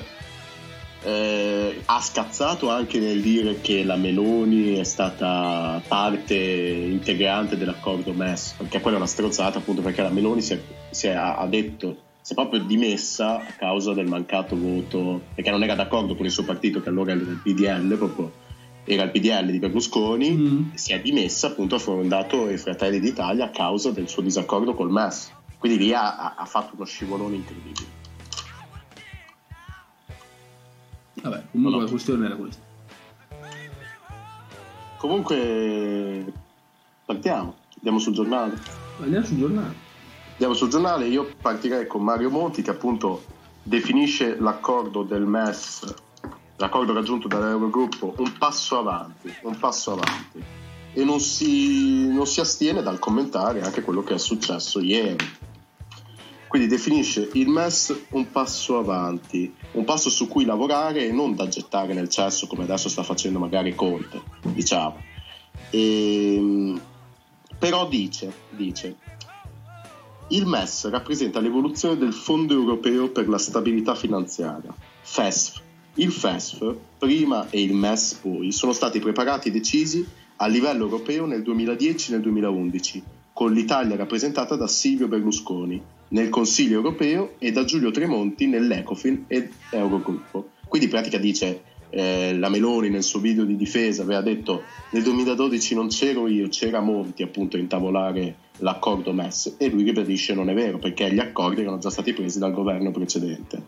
eh, 1.03 1.81
ha 1.85 2.01
scazzato 2.01 2.69
anche 2.69 2.99
nel 2.99 3.21
dire 3.21 3.61
che 3.61 3.83
la 3.83 3.95
Meloni 3.95 4.75
è 4.75 4.83
stata 4.83 5.81
parte 5.87 6.35
integrante 6.35 7.57
dell'accordo 7.57 8.11
MES, 8.11 8.55
perché 8.57 8.81
quella 8.81 8.97
è 8.97 8.99
una 8.99 9.09
strozzata 9.09 9.59
appunto 9.59 9.81
perché 9.81 10.01
la 10.01 10.09
Meloni 10.09 10.41
si 10.41 10.53
è, 10.53 10.61
si 10.89 11.07
è, 11.07 11.11
ha 11.11 11.45
detto 11.47 12.07
si 12.21 12.33
è 12.33 12.35
proprio 12.35 12.61
dimessa 12.61 13.37
a 13.37 13.53
causa 13.57 13.93
del 13.93 14.07
mancato 14.07 14.57
voto, 14.57 15.21
perché 15.33 15.49
non 15.51 15.63
era 15.63 15.75
d'accordo 15.75 16.15
con 16.15 16.25
il 16.25 16.31
suo 16.31 16.43
partito 16.43 16.81
che 16.81 16.89
allora 16.89 17.11
era 17.11 17.21
il 17.21 17.39
PDL 17.41 17.95
proprio 17.97 18.31
era 18.89 19.03
il 19.03 19.11
PDL 19.11 19.51
di 19.51 19.59
Berlusconi, 19.59 20.31
mm. 20.31 20.73
si 20.73 20.93
è 20.93 20.99
dimessa 20.99 21.47
appunto 21.47 21.75
ha 21.75 21.79
fondato 21.79 22.49
i 22.49 22.57
Fratelli 22.57 22.99
d'Italia 22.99 23.45
a 23.45 23.49
causa 23.49 23.91
del 23.91 24.09
suo 24.09 24.23
disaccordo 24.23 24.73
col 24.73 24.89
MES. 24.89 25.31
Quindi 25.59 25.77
lì 25.77 25.93
ha, 25.93 26.35
ha 26.35 26.45
fatto 26.45 26.73
uno 26.75 26.85
scivolone 26.85 27.35
incredibile. 27.35 27.97
Vabbè, 31.21 31.43
comunque 31.51 31.77
no. 31.77 31.83
la 31.83 31.89
questione 31.89 32.25
era 32.25 32.35
questa. 32.35 32.61
Comunque 34.97 36.33
partiamo, 37.05 37.55
andiamo 37.75 37.99
sul 37.99 38.13
giornale. 38.13 38.59
Andiamo 39.01 39.25
sul 39.25 39.37
giornale. 39.37 39.75
Andiamo 40.31 40.53
sul 40.53 40.69
giornale, 40.69 41.07
io 41.07 41.31
partirei 41.41 41.85
con 41.85 42.01
Mario 42.01 42.29
Monti 42.29 42.61
che 42.61 42.71
appunto 42.71 43.23
definisce 43.61 44.39
l'accordo 44.39 45.03
del 45.03 45.23
MES, 45.23 45.93
l'accordo 46.59 46.93
raggiunto 46.93 47.27
dall'Eurogruppo, 47.27 48.13
un 48.17 48.37
passo 48.37 48.77
avanti, 48.77 49.33
un 49.43 49.57
passo 49.57 49.93
avanti 49.93 50.43
e 50.93 51.03
non 51.03 51.19
si, 51.19 52.07
non 52.07 52.25
si 52.25 52.39
astiene 52.41 52.81
dal 52.81 52.99
commentare 52.99 53.61
anche 53.61 53.81
quello 53.81 54.03
che 54.03 54.15
è 54.15 54.17
successo 54.17 54.79
ieri. 54.81 55.37
Quindi 56.47 56.67
definisce 56.67 57.29
il 57.33 57.47
MES 57.47 58.05
un 58.09 58.31
passo 58.31 58.77
avanti, 58.77 59.53
un 59.73 59.85
passo 59.85 60.09
su 60.09 60.27
cui 60.27 60.45
lavorare 60.45 61.05
e 61.05 61.11
non 61.11 61.35
da 61.35 61.47
gettare 61.47 61.93
nel 61.93 62.09
cesso 62.09 62.47
come 62.47 62.63
adesso 62.63 62.89
sta 62.89 63.03
facendo 63.03 63.39
magari 63.39 63.75
Conte, 63.75 64.21
diciamo. 64.41 64.97
E, 65.69 66.35
ehm, 66.35 66.81
però 67.57 67.87
dice, 67.87 68.33
dice, 68.49 68.97
il 70.29 70.45
MES 70.47 70.89
rappresenta 70.89 71.39
l'evoluzione 71.39 71.97
del 71.97 72.13
Fondo 72.13 72.53
europeo 72.53 73.09
per 73.09 73.29
la 73.29 73.37
stabilità 73.37 73.93
finanziaria, 73.95 74.73
FESF. 75.01 75.67
Il 75.95 76.11
FESF, 76.11 76.75
prima 76.97 77.49
e 77.49 77.61
il 77.61 77.73
MES 77.73 78.19
poi, 78.21 78.51
sono 78.51 78.73
stati 78.73 78.99
preparati 78.99 79.49
e 79.49 79.51
decisi 79.51 80.05
a 80.37 80.47
livello 80.47 80.85
europeo 80.85 81.25
nel 81.25 81.41
2010 81.41 82.09
e 82.09 82.13
nel 82.13 82.21
2011, 82.21 83.03
con 83.33 83.51
l'Italia 83.51 83.95
rappresentata 83.95 84.55
da 84.55 84.67
Silvio 84.67 85.07
Berlusconi 85.07 85.81
nel 86.09 86.29
Consiglio 86.29 86.75
europeo 86.75 87.33
e 87.37 87.51
da 87.51 87.65
Giulio 87.65 87.91
Tremonti 87.91 88.47
nell'Ecofin 88.47 89.25
ed 89.27 89.51
Eurogruppo. 89.71 90.51
Quindi 90.67 90.87
in 90.87 90.93
pratica 90.93 91.17
dice 91.17 91.63
eh, 91.89 92.35
la 92.37 92.49
Meloni 92.49 92.89
nel 92.89 93.03
suo 93.03 93.19
video 93.19 93.43
di 93.43 93.55
difesa 93.55 94.03
aveva 94.03 94.21
detto 94.21 94.63
nel 94.91 95.03
2012 95.03 95.75
non 95.75 95.87
c'ero 95.87 96.27
io, 96.27 96.47
c'era 96.49 96.79
Monti 96.79 97.23
appunto 97.23 97.57
a 97.57 97.59
intavolare 97.59 98.35
l'accordo 98.57 99.11
MES 99.11 99.55
e 99.57 99.69
lui 99.69 99.83
ribadisce 99.83 100.33
non 100.33 100.49
è 100.49 100.53
vero 100.53 100.77
perché 100.77 101.11
gli 101.11 101.19
accordi 101.19 101.61
erano 101.61 101.79
già 101.79 101.89
stati 101.89 102.13
presi 102.13 102.37
dal 102.37 102.53
governo 102.53 102.91
precedente 102.91 103.63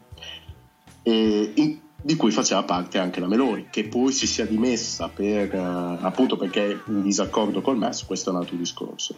e 1.03 1.51
in, 1.55 1.79
di 2.01 2.15
cui 2.15 2.31
faceva 2.31 2.63
parte 2.63 2.97
anche 2.97 3.19
la 3.19 3.27
Meloni 3.27 3.67
che 3.69 3.85
poi 3.85 4.11
si 4.11 4.27
sia 4.27 4.45
dimessa 4.45 5.09
per, 5.09 5.53
uh, 5.53 6.03
appunto 6.03 6.35
perché 6.35 6.81
in 6.87 7.01
disaccordo 7.01 7.61
col 7.61 7.77
MES 7.77 8.05
questo 8.05 8.29
è 8.29 8.33
un 8.33 8.39
altro 8.39 8.55
discorso 8.55 9.15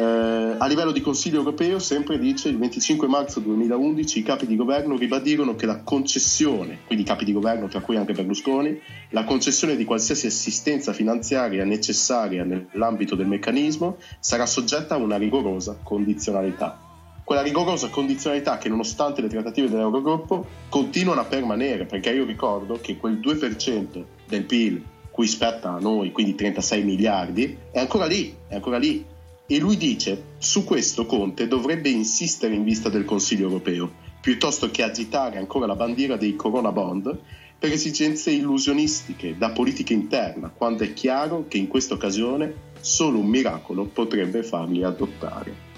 eh, 0.00 0.54
a 0.56 0.66
livello 0.66 0.92
di 0.92 1.02
Consiglio 1.02 1.38
europeo, 1.38 1.78
sempre 1.78 2.18
dice 2.18 2.48
il 2.48 2.58
25 2.58 3.06
marzo 3.06 3.40
2011 3.40 4.18
i 4.18 4.22
capi 4.22 4.46
di 4.46 4.56
governo 4.56 4.96
ribadirono 4.96 5.54
che 5.54 5.66
la 5.66 5.80
concessione, 5.82 6.78
quindi 6.86 7.04
i 7.04 7.06
capi 7.06 7.26
di 7.26 7.32
governo 7.32 7.68
tra 7.68 7.80
cui 7.80 7.96
anche 7.96 8.14
Berlusconi, 8.14 8.80
la 9.10 9.24
concessione 9.24 9.76
di 9.76 9.84
qualsiasi 9.84 10.26
assistenza 10.26 10.94
finanziaria 10.94 11.64
necessaria 11.64 12.44
nell'ambito 12.44 13.14
del 13.14 13.26
meccanismo 13.26 13.98
sarà 14.20 14.46
soggetta 14.46 14.94
a 14.94 14.98
una 14.98 15.18
rigorosa 15.18 15.78
condizionalità. 15.82 16.89
Quella 17.30 17.44
rigorosa 17.44 17.90
condizionalità 17.90 18.58
che 18.58 18.68
nonostante 18.68 19.22
le 19.22 19.28
trattative 19.28 19.68
dell'Eurogruppo 19.68 20.44
continuano 20.68 21.20
a 21.20 21.26
permanere, 21.26 21.84
perché 21.84 22.10
io 22.10 22.24
ricordo 22.24 22.80
che 22.80 22.96
quel 22.96 23.20
2% 23.20 24.04
del 24.26 24.42
PIL 24.42 24.82
cui 25.12 25.28
spetta 25.28 25.70
a 25.70 25.78
noi, 25.78 26.10
quindi 26.10 26.34
36 26.34 26.82
miliardi, 26.82 27.56
è 27.70 27.78
ancora 27.78 28.06
lì, 28.06 28.34
è 28.48 28.56
ancora 28.56 28.78
lì 28.78 29.04
e 29.46 29.58
lui 29.60 29.76
dice, 29.76 30.20
su 30.38 30.64
questo 30.64 31.06
Conte 31.06 31.46
dovrebbe 31.46 31.88
insistere 31.88 32.56
in 32.56 32.64
vista 32.64 32.88
del 32.88 33.04
Consiglio 33.04 33.46
europeo, 33.46 33.92
piuttosto 34.20 34.68
che 34.72 34.82
agitare 34.82 35.38
ancora 35.38 35.66
la 35.66 35.76
bandiera 35.76 36.16
dei 36.16 36.34
Corona 36.34 36.72
Bond 36.72 37.16
per 37.56 37.70
esigenze 37.70 38.32
illusionistiche 38.32 39.38
da 39.38 39.50
politica 39.50 39.92
interna, 39.92 40.50
quando 40.52 40.82
è 40.82 40.92
chiaro 40.94 41.44
che 41.46 41.58
in 41.58 41.68
questa 41.68 41.94
occasione 41.94 42.52
solo 42.80 43.20
un 43.20 43.26
miracolo 43.26 43.84
potrebbe 43.84 44.42
farli 44.42 44.82
adottare. 44.82 45.69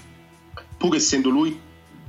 Pur 0.82 0.96
essendo 0.96 1.28
lui 1.28 1.56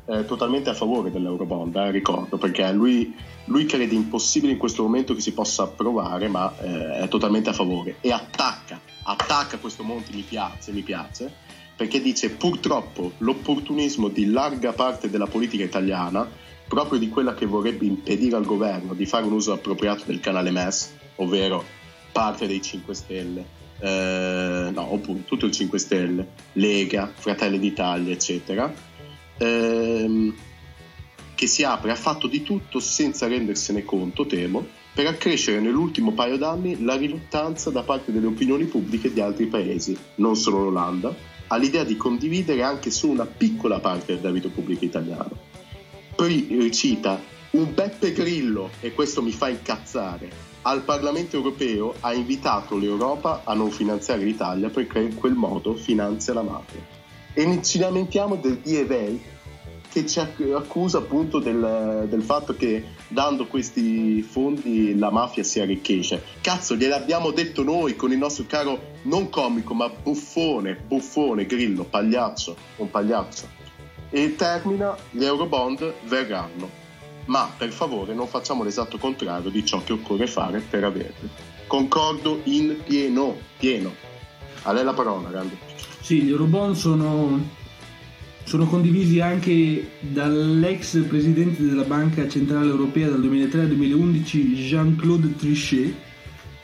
eh, 0.08 0.26
totalmente 0.26 0.72
a 0.72 0.74
favore 0.74 1.12
dell'Eurobond, 1.12 1.76
eh, 1.76 1.92
ricordo, 1.92 2.40
perché 2.40 2.72
lui, 2.72 3.14
lui, 3.46 3.66
crede 3.68 3.94
impossibile 3.94 4.54
in 4.54 4.58
questo 4.58 4.82
momento 4.82 5.14
che 5.14 5.22
si 5.22 5.32
possa 5.32 5.62
approvare, 5.62 6.28
ma 6.28 6.52
eh, 6.58 7.04
è 7.04 7.08
totalmente 7.08 7.52
a 7.52 7.54
favore 7.54 7.98
e 8.02 8.12
attacca, 8.12 8.82
attacca 9.04 9.60
questo 9.60 9.84
Monti, 9.84 10.16
mi 10.16 10.24
piace, 10.24 10.72
mi 10.72 10.82
piace, 10.82 11.32
perché 11.76 12.02
dice 12.02 12.32
purtroppo 12.32 13.12
l'opportunismo 13.20 14.08
di 14.08 14.26
larga 14.32 14.74
parte 14.74 15.08
della 15.08 15.28
politica 15.28 15.64
italiana, 15.64 16.28
proprio 16.68 16.98
di 16.98 17.10
quella 17.10 17.36
che 17.36 17.46
vorrebbe 17.46 17.86
impedire 17.86 18.38
al 18.38 18.46
governo 18.46 18.96
di 18.96 19.06
fare 19.06 19.26
un 19.26 19.34
uso 19.34 19.54
appropriato 19.54 20.06
del 20.08 20.20
canale 20.20 20.50
MES, 20.50 20.96
ovvero 21.18 21.64
parte 22.12 22.48
dei 22.48 22.60
5 22.60 22.96
Stelle, 22.96 23.46
eh, 23.84 24.70
no, 24.74 24.94
oppure 24.94 25.26
tutto 25.26 25.46
il 25.46 25.52
5 25.52 25.78
Stelle, 25.78 26.28
Lega, 26.54 27.12
Fratelli 27.14 27.60
d'Italia, 27.60 28.14
eccetera, 28.14 28.74
ehm, 29.38 30.34
che 31.36 31.48
si 31.48 31.64
apre 31.64 31.92
ha 31.92 31.96
fatto 31.96 32.28
di 32.28 32.44
tutto 32.44 32.80
senza 32.80 33.28
rendersene 33.28 33.84
conto, 33.84 34.26
temo, 34.26 34.66
per 34.94 35.08
accrescere 35.08 35.60
nell'ultimo 35.60 36.14
paio 36.14 36.38
d'anni 36.38 36.82
la 36.84 36.96
riluttanza 36.96 37.72
da 37.72 37.84
parte 37.84 38.14
delle 38.14 38.28
opinioni 38.28 38.66
pubbliche 38.66 39.12
di 39.12 39.20
altri 39.20 39.48
paesi, 39.48 39.98
non 40.16 40.38
solo 40.38 40.64
l'Olanda, 40.64 41.14
all'idea 41.48 41.84
di 41.84 41.98
condividere 41.98 42.64
anche 42.64 42.90
solo 42.90 43.12
una 43.12 43.26
piccola 43.26 43.80
parte 43.80 44.14
del 44.14 44.22
debito 44.22 44.50
pubblico 44.50 44.86
italiano. 44.86 45.32
Poi 46.16 46.70
cita 46.72 47.22
un 47.52 47.74
Beppe 47.74 48.14
Grillo, 48.14 48.70
e 48.80 48.94
questo 48.94 49.22
mi 49.22 49.32
fa 49.32 49.50
incazzare, 49.50 50.53
al 50.64 50.84
Parlamento 50.84 51.36
europeo 51.36 51.94
ha 52.02 52.14
invitato 52.14 52.78
l'Europa 52.78 53.42
a 53.44 53.54
non 53.54 53.72
finanziare 53.72 54.24
l'Italia 54.24 54.70
perché 54.70 55.00
in 55.00 55.16
quel 55.16 55.34
modo 55.34 55.76
finanzia 55.76 56.34
la 56.34 56.42
mafia. 56.42 56.80
E 57.34 57.60
ci 57.64 57.80
lamentiamo 57.80 58.36
del 58.36 58.58
DEVEI 58.60 59.32
che 59.92 60.08
ci 60.08 60.20
accusa 60.20 60.98
appunto 60.98 61.38
del, 61.38 62.08
del, 62.10 62.24
fatto 62.24 62.56
che 62.56 62.84
dando 63.10 63.46
questi 63.46 64.24
fondi 64.24 64.98
la 64.98 65.12
mafia 65.12 65.44
si 65.44 65.60
arricchisce. 65.60 66.24
Cazzo, 66.42 66.76
gliel'abbiamo 66.76 67.30
detto 67.30 67.62
noi 67.64 67.96
con 67.96 68.12
il 68.12 68.18
nostro 68.18 68.46
caro 68.48 68.94
non 69.04 69.30
comico 69.30 69.76
ma 69.76 69.90
buffone, 69.90 70.76
buffone, 70.76 71.46
grillo, 71.46 71.84
pagliaccio, 71.84 72.56
un 72.78 72.90
pagliaccio. 72.90 73.48
E 74.10 74.36
termina, 74.36 74.96
gli 75.12 75.24
eurobond 75.24 75.94
verranno. 76.06 76.83
Ma 77.26 77.52
per 77.58 77.72
favore 77.72 78.14
non 78.14 78.28
facciamo 78.28 78.64
l'esatto 78.64 78.98
contrario 78.98 79.50
di 79.50 79.66
ciò 79.66 79.84
che 79.84 79.94
occorre 79.94 80.28
fare 80.28 80.60
per 80.60 80.84
averli. 80.84 81.30
Concordo 81.68 82.42
in 82.46 82.78
pieno, 82.84 83.38
pieno. 83.58 83.94
A 84.64 84.74
lei 84.74 84.84
la 84.84 84.94
parola, 84.94 85.30
grande. 85.30 85.58
Sì, 86.02 86.22
gli 86.22 86.30
eurobond 86.30 86.76
sono 86.76 87.62
sono 88.46 88.66
condivisi 88.68 89.22
anche 89.22 89.92
dall'ex 90.02 91.06
presidente 91.06 91.64
della 91.64 91.84
Banca 91.84 92.28
Centrale 92.28 92.70
Europea 92.70 93.10
dal 93.10 93.22
2003 93.22 93.62
al 93.62 93.68
2011 93.68 94.54
Jean-Claude 94.54 95.36
Trichet 95.38 95.96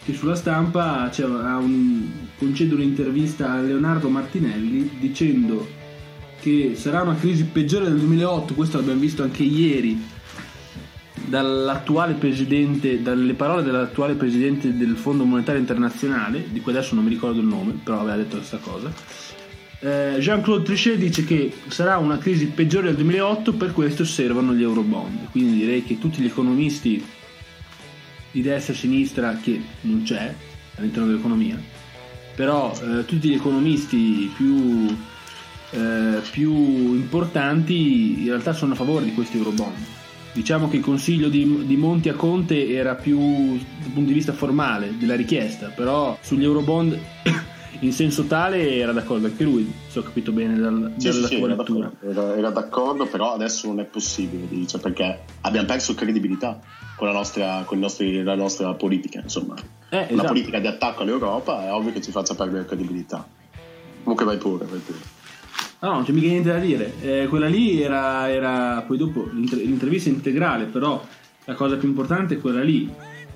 che 0.04 0.14
sulla 0.14 0.36
stampa 0.36 1.10
cioè, 1.12 1.26
un, 1.26 2.10
concede 2.38 2.74
un'intervista 2.74 3.52
a 3.52 3.62
Leonardo 3.62 4.10
Martinelli 4.10 4.98
dicendo 5.00 5.68
che 6.40 6.74
sarà 6.76 7.02
una 7.02 7.16
crisi 7.16 7.44
peggiore 7.46 7.86
del 7.86 8.00
2008, 8.00 8.54
questo 8.54 8.78
l'abbiamo 8.78 9.00
visto 9.00 9.24
anche 9.24 9.44
ieri 9.44 10.02
dall'attuale 11.30 12.14
presidente, 12.14 13.02
dalle 13.02 13.34
parole 13.34 13.64
dell'attuale 13.64 14.16
presidente 14.16 14.76
del 14.76 14.98
Fondo 14.98 15.26
Monetario 15.26 15.62
Internazionale, 15.62 16.46
di 16.50 16.60
cui 16.62 16.72
adesso 16.72 16.96
non 16.96 17.04
mi 17.04 17.10
ricordo 17.10 17.40
il 17.40 17.48
nome, 17.48 17.80
però 17.84 18.00
aveva 18.00 18.18
detto 18.18 18.38
questa 18.38 18.58
cosa 18.58 18.92
eh, 19.82 20.18
Jean-Claude 20.20 20.64
Trichet 20.64 20.98
dice 20.98 21.24
che 21.24 21.54
sarà 21.68 21.98
una 21.98 22.18
crisi 22.18 22.48
peggiore 22.48 22.88
del 22.88 22.96
2008, 22.96 23.54
per 23.54 23.72
questo 23.72 24.04
servono 24.04 24.54
gli 24.54 24.62
eurobond. 24.62 25.30
Quindi 25.32 25.60
direi 25.60 25.84
che 25.84 25.98
tutti 25.98 26.22
gli 26.22 26.26
economisti 26.26 27.04
di 28.32 28.42
destra 28.42 28.74
e 28.74 28.78
sinistra, 28.78 29.38
che 29.42 29.62
non 29.82 30.04
c'è 30.04 30.34
all'interno 30.76 31.08
dell'economia, 31.08 31.60
però 32.36 32.74
eh, 32.74 33.06
tutti 33.06 33.30
gli 33.30 33.34
economisti 33.34 34.32
più, 34.36 34.86
eh, 35.72 36.22
più 36.30 36.54
importanti 36.54 38.22
in 38.22 38.28
realtà 38.28 38.54
sono 38.54 38.74
a 38.74 38.76
favore 38.76 39.06
di 39.06 39.14
questi 39.14 39.38
eurobond. 39.38 39.98
Diciamo 40.32 40.70
che 40.70 40.78
il 40.78 40.84
consiglio 40.84 41.28
di, 41.28 41.66
di, 41.66 41.76
Monti 41.76 42.10
a 42.10 42.14
Conte 42.14 42.70
era 42.70 42.96
più 42.96 43.18
dal 43.18 43.92
punto 43.92 44.08
di 44.08 44.14
vista 44.14 44.32
formale 44.32 44.98
della 44.98 45.16
richiesta, 45.16 45.72
però 45.76 46.18
sugli 46.22 46.44
eurobond 46.44 46.98
in 47.82 47.92
senso 47.94 48.26
tale 48.26 48.76
era 48.76 48.92
d'accordo 48.92 49.28
anche 49.28 49.44
lui, 49.44 49.72
se 49.88 50.00
ho 50.00 50.04
capito 50.04 50.32
bene 50.32 50.58
dal, 50.58 50.94
sì, 50.98 51.10
dalla 51.10 51.28
sì, 51.28 51.38
tua 51.38 51.48
era 51.48 51.56
lettura. 51.56 51.88
D'accordo, 51.88 52.22
era, 52.22 52.38
era, 52.38 52.50
d'accordo, 52.50 53.06
però 53.06 53.34
adesso 53.34 53.68
non 53.68 53.80
è 53.80 53.86
possibile, 53.86 54.48
dice, 54.48 54.78
perché 54.80 55.20
abbiamo 55.42 55.68
perso 55.68 55.96
credibilità 55.96 56.60
con 56.96 57.08
la 57.08 57.14
nostra, 57.14 57.64
con 57.66 57.80
nostri, 57.80 58.22
la 58.24 58.36
nostra 58.36 58.74
politica, 58.74 59.22
insomma. 59.22 59.56
Eh, 59.90 59.98
esatto. 59.98 60.14
Una 60.14 60.24
politica 60.24 60.60
di 60.60 60.68
attacco 60.68 61.04
all'Europa 61.04 61.66
è 61.66 61.72
ovvio 61.72 61.92
che 61.92 62.02
ci 62.02 62.12
faccia 62.12 62.36
perdere 62.36 62.66
credibilità. 62.66 63.26
Comunque 64.04 64.26
vai 64.26 64.38
pure, 64.38 64.66
vai 64.66 64.80
pure. 64.80 65.18
No, 65.82 65.94
non 65.94 66.04
c'è 66.04 66.12
mica 66.12 66.28
niente 66.28 66.52
da 66.52 66.60
dire. 66.60 66.94
Eh, 67.02 67.28
quella 67.28 67.48
lì 67.48 67.82
era, 67.82 68.30
era 68.30 68.84
poi 68.86 68.98
dopo 68.98 69.30
l'intervista 69.32 70.10
integrale, 70.10 70.66
però 70.66 71.02
la 71.46 71.54
cosa 71.54 71.78
più 71.78 71.88
importante 71.88 72.36
è 72.36 72.40
quella 72.40 72.62
lì. 72.62 72.94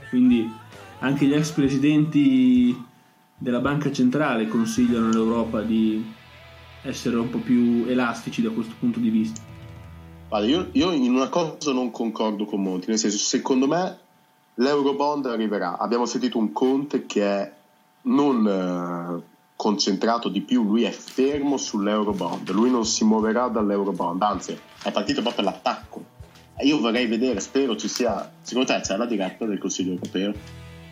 Quindi 0.09 0.51
anche 0.99 1.25
gli 1.25 1.33
ex 1.33 1.51
presidenti 1.51 2.75
della 3.37 3.59
banca 3.59 3.91
centrale 3.91 4.47
consigliano 4.47 5.07
all'Europa 5.07 5.61
di 5.61 6.03
essere 6.83 7.15
un 7.15 7.29
po' 7.29 7.39
più 7.39 7.85
elastici 7.87 8.41
da 8.41 8.49
questo 8.49 8.73
punto 8.77 8.99
di 8.99 9.09
vista. 9.09 9.41
Guarda, 10.27 10.47
io, 10.47 10.67
io 10.73 10.91
in 10.91 11.13
una 11.13 11.29
cosa 11.29 11.71
non 11.71 11.91
concordo 11.91 12.45
con 12.45 12.61
Monti, 12.61 12.89
nel 12.89 12.97
senso, 12.97 13.17
secondo 13.17 13.67
me 13.67 13.97
l'Eurobond 14.55 15.25
arriverà. 15.27 15.77
Abbiamo 15.77 16.05
sentito 16.05 16.37
un 16.37 16.51
Conte 16.51 17.05
che 17.05 17.23
è 17.23 17.53
non 18.03 18.45
eh, 18.45 19.32
concentrato 19.55 20.29
di 20.29 20.41
più, 20.41 20.63
lui 20.63 20.83
è 20.83 20.91
fermo 20.91 21.57
sull'Eurobond, 21.57 22.49
lui 22.51 22.69
non 22.69 22.85
si 22.85 23.03
muoverà 23.03 23.47
dall'Eurobond, 23.47 24.21
anzi 24.21 24.57
è 24.83 24.91
partito 24.91 25.21
proprio 25.21 25.47
all'attacco. 25.47 26.03
E 26.55 26.65
io 26.67 26.79
vorrei 26.79 27.07
vedere, 27.07 27.39
spero 27.39 27.75
ci 27.75 27.87
sia, 27.87 28.31
secondo 28.41 28.71
te 28.73 28.79
c'è 28.81 28.97
la 28.97 29.05
diretta 29.05 29.45
del 29.45 29.57
Consiglio 29.57 29.93
europeo 29.93 30.33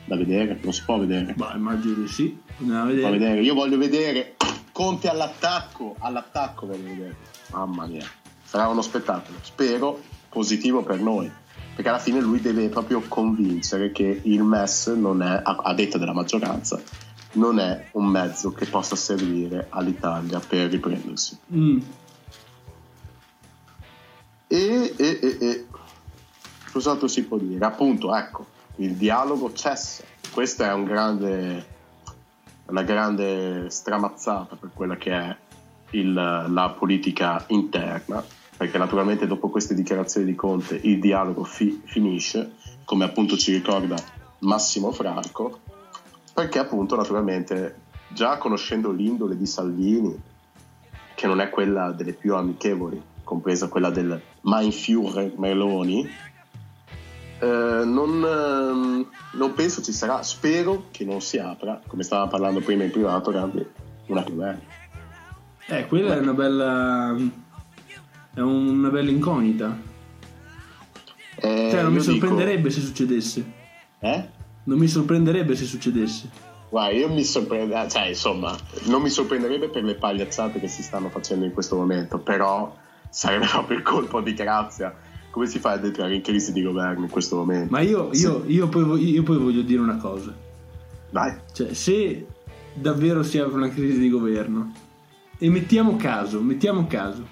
da 0.05 0.15
vedere? 0.15 0.59
Non 0.63 0.73
si 0.73 0.83
può 0.83 0.97
vedere? 0.97 1.33
Ma 1.37 1.53
immagino 1.55 2.07
sì, 2.07 2.37
andiamo 2.59 2.89
a 2.89 2.89
Si 2.89 2.99
può 2.99 3.09
vedere. 3.09 3.17
vedere. 3.17 3.41
Io 3.41 3.53
voglio 3.53 3.77
vedere 3.77 4.35
Conte 4.71 5.09
all'attacco, 5.09 5.95
all'attacco 5.99 6.65
voglio 6.65 6.83
vedere. 6.83 7.15
Mamma 7.51 7.85
mia, 7.85 8.05
sarà 8.43 8.67
uno 8.67 8.81
spettacolo, 8.81 9.37
spero 9.41 10.01
positivo 10.29 10.81
per 10.81 10.99
noi. 10.99 11.29
Perché 11.73 11.89
alla 11.89 11.99
fine 11.99 12.19
lui 12.19 12.41
deve 12.41 12.67
proprio 12.69 13.01
convincere 13.07 13.91
che 13.91 14.21
il 14.23 14.43
MES 14.43 14.87
non 14.87 15.21
è, 15.21 15.41
a, 15.43 15.57
a 15.63 15.73
detta 15.73 15.97
della 15.97 16.13
maggioranza, 16.13 16.81
non 17.33 17.59
è 17.59 17.89
un 17.93 18.07
mezzo 18.07 18.51
che 18.51 18.65
possa 18.65 18.95
servire 18.95 19.67
all'Italia 19.69 20.39
per 20.39 20.69
riprendersi. 20.69 21.37
Mm. 21.53 21.79
E, 24.47 24.93
e, 24.97 25.19
e, 25.21 25.37
e 25.39 25.65
cos'altro 26.71 27.07
si 27.07 27.23
può 27.23 27.37
dire? 27.37 27.63
Appunto, 27.65 28.13
ecco, 28.15 28.45
il 28.77 28.93
dialogo 28.95 29.53
cessa. 29.53 30.03
Questa 30.31 30.69
è 30.69 30.73
un 30.73 30.83
grande, 30.83 31.65
una 32.65 32.83
grande 32.83 33.69
stramazzata 33.69 34.55
per 34.55 34.71
quella 34.73 34.97
che 34.97 35.11
è 35.11 35.37
il- 35.91 36.13
la 36.13 36.75
politica 36.77 37.43
interna, 37.47 38.23
perché 38.57 38.77
naturalmente 38.77 39.27
dopo 39.27 39.49
queste 39.49 39.73
dichiarazioni 39.73 40.25
di 40.25 40.35
Conte 40.35 40.79
il 40.83 40.99
dialogo 40.99 41.43
fi- 41.43 41.81
finisce, 41.85 42.53
come 42.85 43.05
appunto 43.05 43.37
ci 43.37 43.51
ricorda 43.53 43.95
Massimo 44.39 44.91
Franco, 44.91 45.59
perché 46.33 46.59
appunto 46.59 46.95
naturalmente 46.95 47.75
già 48.09 48.37
conoscendo 48.37 48.91
l'indole 48.91 49.37
di 49.37 49.45
Salvini, 49.45 50.19
che 51.15 51.27
non 51.27 51.39
è 51.39 51.49
quella 51.49 51.91
delle 51.91 52.13
più 52.13 52.35
amichevoli, 52.35 53.01
compresa 53.23 53.67
quella 53.67 53.89
del 53.89 54.19
Mein 54.41 54.71
Führer 54.71 55.33
Meloni, 55.37 56.09
eh, 57.39 57.81
non, 57.85 58.23
ehm, 58.23 59.07
non 59.33 59.53
penso 59.53 59.81
ci 59.81 59.91
sarà, 59.93 60.21
spero 60.23 60.85
che 60.91 61.05
non 61.05 61.21
si 61.21 61.37
apra, 61.37 61.79
come 61.87 62.03
stavamo 62.03 62.29
parlando 62.29 62.59
prima 62.59 62.83
in 62.83 62.91
privato, 62.91 63.31
Gabri, 63.31 63.65
una 64.07 64.23
governo. 64.23 64.61
Eh, 65.67 65.87
quella 65.87 66.15
è 66.15 66.19
una 66.19 66.33
bella. 66.33 67.15
È 68.33 68.39
una 68.39 68.89
bella 68.89 69.09
incognita. 69.09 69.77
Eh, 71.35 71.67
Cioè, 71.71 71.81
non 71.83 71.91
mi 71.93 71.97
io 71.99 72.03
dico- 72.03 72.27
sorprenderebbe 72.27 72.69
se 72.69 72.81
succedesse. 72.81 73.51
eh? 73.99 74.30
Non 74.63 74.77
mi 74.77 74.87
sorprenderebbe 74.87 75.55
se 75.55 75.65
succedesse. 75.65 76.29
Guarda, 76.69 76.95
io 76.97 77.09
mi 77.11 77.23
sorprende, 77.23 77.87
cioè 77.89 78.07
insomma, 78.07 78.55
non 78.85 79.01
mi 79.01 79.09
sorprenderebbe 79.09 79.69
per 79.69 79.83
le 79.83 79.95
pagliazzate 79.95 80.59
che 80.59 80.67
si 80.67 80.83
stanno 80.83 81.09
facendo 81.09 81.43
in 81.45 81.51
questo 81.51 81.75
momento, 81.75 82.19
però 82.19 82.73
sarebbe 83.09 83.45
proprio 83.51 83.77
il 83.77 83.83
colpo 83.83 84.21
di 84.21 84.33
grazia. 84.33 84.95
Come 85.31 85.47
si 85.47 85.59
fa 85.59 85.71
ad 85.71 85.85
entrare 85.85 86.13
in 86.13 86.21
crisi 86.21 86.51
di 86.51 86.61
governo 86.61 87.05
in 87.05 87.09
questo 87.09 87.37
momento? 87.37 87.67
Ma 87.71 87.79
io, 87.81 88.09
io, 88.13 88.43
io, 88.47 88.67
poi, 88.67 88.83
voglio- 88.83 89.07
io 89.07 89.23
poi 89.23 89.37
voglio 89.37 89.61
dire 89.61 89.81
una 89.81 89.97
cosa. 89.97 90.33
Dai, 91.09 91.33
Cioè, 91.53 91.73
se 91.73 92.25
davvero 92.73 93.23
si 93.23 93.37
apre 93.37 93.55
una 93.57 93.69
crisi 93.69 93.97
di 93.99 94.09
governo, 94.09 94.73
e 95.37 95.49
mettiamo 95.49 95.95
caso, 95.95 96.41
mettiamo 96.41 96.85
caso, 96.87 97.25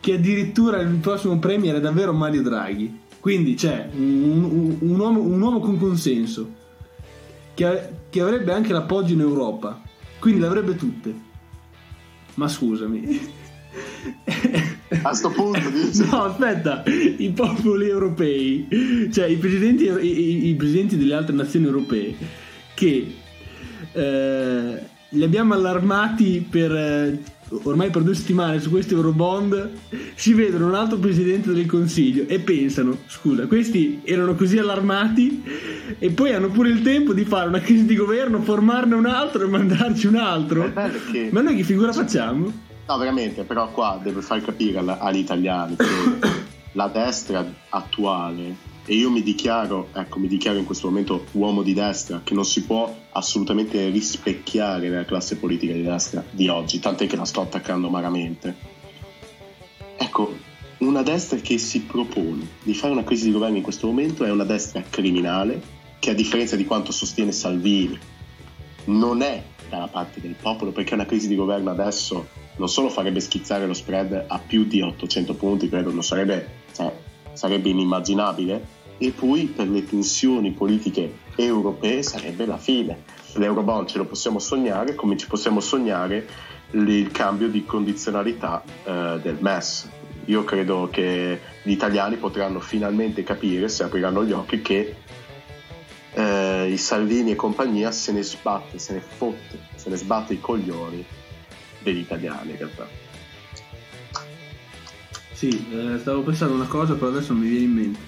che 0.00 0.14
addirittura 0.14 0.80
il 0.80 0.96
prossimo 0.96 1.38
premier 1.38 1.76
è 1.76 1.80
davvero 1.80 2.12
Mario 2.12 2.42
Draghi, 2.42 3.00
quindi 3.20 3.54
c'è 3.54 3.88
un, 3.94 4.42
un- 4.50 4.76
un 4.80 4.98
uomo, 5.00 5.20
un 5.20 5.40
uomo 5.40 5.60
con 5.60 5.78
consenso, 5.78 6.62
che, 7.54 7.88
che 8.10 8.20
avrebbe 8.20 8.52
anche 8.52 8.72
l'appoggio 8.72 9.14
in 9.14 9.20
Europa, 9.20 9.80
quindi 10.18 10.40
le 10.40 10.46
avrebbe 10.46 10.76
tutte. 10.76 11.14
Ma 12.34 12.48
scusami. 12.48 13.42
a 15.02 15.12
sto 15.14 15.30
punto 15.30 15.68
dici... 15.70 16.04
No, 16.08 16.24
aspetta, 16.24 16.82
i 16.86 17.32
popoli 17.34 17.88
europei, 17.88 19.08
cioè 19.12 19.26
i 19.26 19.36
presidenti, 19.36 19.84
i, 19.84 20.48
i- 20.48 20.54
presidenti 20.54 20.96
delle 20.96 21.14
altre 21.14 21.34
nazioni 21.34 21.66
europee, 21.66 22.14
che 22.74 23.14
eh, 23.92 24.82
li 25.08 25.22
abbiamo 25.22 25.54
allarmati 25.54 26.46
per 26.48 26.72
eh, 26.74 27.22
ormai 27.62 27.90
per 27.90 28.02
due 28.02 28.14
settimane 28.14 28.60
su 28.60 28.70
questi 28.70 28.94
Eurobond, 28.94 29.70
si 30.14 30.32
vedono 30.34 30.66
un 30.66 30.74
altro 30.74 30.98
presidente 30.98 31.52
del 31.52 31.66
Consiglio 31.66 32.24
e 32.26 32.38
pensano, 32.40 32.98
scusa, 33.06 33.46
questi 33.46 34.00
erano 34.04 34.34
così 34.34 34.58
allarmati 34.58 35.42
e 35.98 36.10
poi 36.10 36.32
hanno 36.32 36.48
pure 36.48 36.70
il 36.70 36.82
tempo 36.82 37.12
di 37.12 37.24
fare 37.24 37.48
una 37.48 37.60
crisi 37.60 37.84
di 37.86 37.94
governo, 37.96 38.40
formarne 38.40 38.94
un 38.94 39.06
altro 39.06 39.44
e 39.44 39.48
mandarci 39.48 40.06
un 40.06 40.16
altro. 40.16 40.68
Bello 40.70 40.98
che- 41.10 41.28
Ma 41.32 41.40
noi 41.42 41.56
che 41.56 41.62
figura 41.62 41.92
facciamo? 41.92 42.52
No, 42.86 42.98
veramente, 42.98 43.44
però 43.44 43.70
qua 43.70 43.98
deve 44.02 44.20
far 44.20 44.42
capire 44.42 44.78
agli 44.78 45.18
italiani 45.18 45.76
che 45.76 46.28
la 46.72 46.88
destra 46.88 47.44
attuale, 47.70 48.54
e 48.86 48.94
io 48.94 49.10
mi 49.10 49.22
dichiaro, 49.22 49.88
ecco, 49.94 50.18
mi 50.18 50.28
dichiaro 50.28 50.58
in 50.58 50.64
questo 50.64 50.88
momento 50.88 51.24
uomo 51.32 51.62
di 51.62 51.72
destra, 51.72 52.20
che 52.22 52.34
non 52.34 52.44
si 52.44 52.64
può 52.64 52.94
assolutamente 53.12 53.88
rispecchiare 53.88 54.88
nella 54.88 55.04
classe 55.04 55.36
politica 55.36 55.72
di 55.72 55.82
destra 55.82 56.22
di 56.30 56.48
oggi, 56.48 56.80
tant'è 56.80 57.06
che 57.06 57.16
la 57.16 57.24
sto 57.24 57.40
attaccando 57.40 57.86
amaramente. 57.86 58.54
Ecco, 59.96 60.36
una 60.78 61.02
destra 61.02 61.38
che 61.38 61.56
si 61.56 61.80
propone 61.80 62.46
di 62.62 62.74
fare 62.74 62.92
una 62.92 63.04
crisi 63.04 63.24
di 63.24 63.32
governo 63.32 63.56
in 63.56 63.62
questo 63.62 63.86
momento 63.86 64.24
è 64.24 64.30
una 64.30 64.44
destra 64.44 64.82
criminale, 64.82 65.62
che 65.98 66.10
a 66.10 66.14
differenza 66.14 66.56
di 66.56 66.66
quanto 66.66 66.92
sostiene 66.92 67.32
Salvini, 67.32 67.98
non 68.86 69.22
è 69.22 69.42
dalla 69.70 69.88
parte 69.88 70.20
del 70.20 70.34
popolo 70.38 70.72
perché 70.72 70.92
una 70.92 71.06
crisi 71.06 71.26
di 71.26 71.34
governo 71.36 71.70
adesso 71.70 72.28
non 72.56 72.68
solo 72.68 72.90
farebbe 72.90 73.20
schizzare 73.20 73.66
lo 73.66 73.72
spread 73.72 74.26
a 74.28 74.38
più 74.38 74.64
di 74.64 74.82
800 74.82 75.34
punti, 75.34 75.70
credo 75.70 75.90
non 75.90 76.04
sarebbe, 76.04 76.48
cioè, 76.74 76.92
sarebbe 77.34 77.68
inimmaginabile, 77.68 78.82
e 78.98 79.10
poi 79.10 79.46
per 79.46 79.68
le 79.68 79.84
tensioni 79.84 80.52
politiche 80.52 81.18
europee 81.36 82.02
sarebbe 82.02 82.46
la 82.46 82.58
fine. 82.58 83.02
L'Eurobond 83.34 83.88
ce 83.88 83.98
lo 83.98 84.06
possiamo 84.06 84.38
sognare 84.38 84.94
come 84.94 85.16
ci 85.16 85.26
possiamo 85.26 85.60
sognare 85.60 86.26
il 86.70 87.10
cambio 87.10 87.48
di 87.48 87.64
condizionalità 87.64 88.62
eh, 88.84 89.18
del 89.20 89.36
MES. 89.40 89.88
Io 90.26 90.44
credo 90.44 90.88
che 90.90 91.40
gli 91.62 91.72
italiani 91.72 92.16
potranno 92.16 92.60
finalmente 92.60 93.22
capire, 93.22 93.68
se 93.68 93.82
apriranno 93.82 94.24
gli 94.24 94.32
occhi, 94.32 94.62
che 94.62 94.96
eh, 96.14 96.70
i 96.70 96.76
Salvini 96.76 97.32
e 97.32 97.36
compagnia 97.36 97.90
se 97.90 98.12
ne 98.12 98.22
sbatte, 98.22 98.78
se 98.78 98.94
ne 98.94 99.00
fotte, 99.00 99.58
se 99.74 99.90
ne 99.90 99.96
sbatte 99.96 100.32
i 100.32 100.40
coglioni 100.40 101.04
degli 101.82 101.98
italiani 101.98 102.52
in 102.52 102.56
realtà. 102.56 102.88
Sì, 105.34 105.48
eh, 105.72 105.98
stavo 105.98 106.22
pensando 106.22 106.54
una 106.54 106.66
cosa, 106.66 106.94
però 106.94 107.08
adesso 107.08 107.32
non 107.32 107.42
mi 107.42 107.48
viene 107.48 107.64
in 107.64 107.72
mente. 107.72 108.00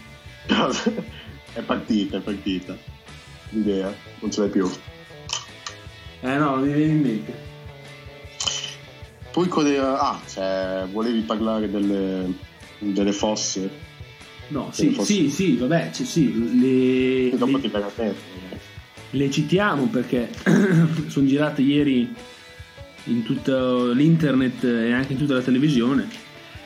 è 1.53 1.61
partita, 1.61 2.17
è 2.17 2.21
partita. 2.21 2.77
L'idea, 3.51 3.93
non 4.21 4.31
ce 4.31 4.41
l'hai 4.41 4.51
più. 4.51 4.71
Eh 6.21 6.37
no, 6.37 6.57
non 6.57 6.67
mi 6.67 6.73
viene 6.73 6.93
in 6.93 7.01
mente. 7.01 7.35
Poi 9.33 9.49
code- 9.49 9.79
ah, 9.79 10.21
cioè, 10.27 10.87
volevi 10.91 11.21
parlare 11.21 11.71
delle, 11.71 12.33
delle 12.79 13.13
fosse? 13.13 13.69
No, 14.49 14.69
Che 14.69 14.75
sì, 14.75 14.91
fosse- 14.91 15.13
sì, 15.13 15.31
sì, 15.31 15.57
vabbè, 15.57 15.91
ci- 15.93 16.05
sì, 16.07 16.59
le, 16.61 17.33
E 17.33 17.37
dopo 17.37 17.57
le- 17.59 17.61
ti 17.69 17.77
a 17.77 17.81
te. 17.95 18.15
le 19.11 19.31
citiamo 19.31 19.87
perché 19.87 20.31
sono 21.09 21.27
girate 21.27 21.61
ieri 21.63 22.15
in 23.05 23.23
tutto 23.25 23.91
l'internet 23.93 24.65
e 24.65 24.93
anche 24.93 25.13
in 25.13 25.19
tutta 25.19 25.35
la 25.35 25.43
televisione 25.43 26.09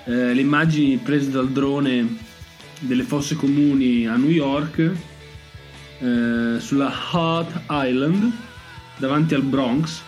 eh, 0.05 0.35
le 0.35 0.41
immagini 0.41 0.97
prese 0.97 1.31
dal 1.31 1.51
drone 1.51 2.17
delle 2.81 3.03
fosse 3.03 3.35
comuni 3.35 4.07
a 4.07 4.17
New 4.17 4.31
York 4.31 4.93
eh, 5.99 6.57
sulla 6.59 6.93
Hot 7.13 7.63
Island 7.69 8.33
davanti 8.97 9.35
al 9.35 9.43
Bronx 9.43 10.01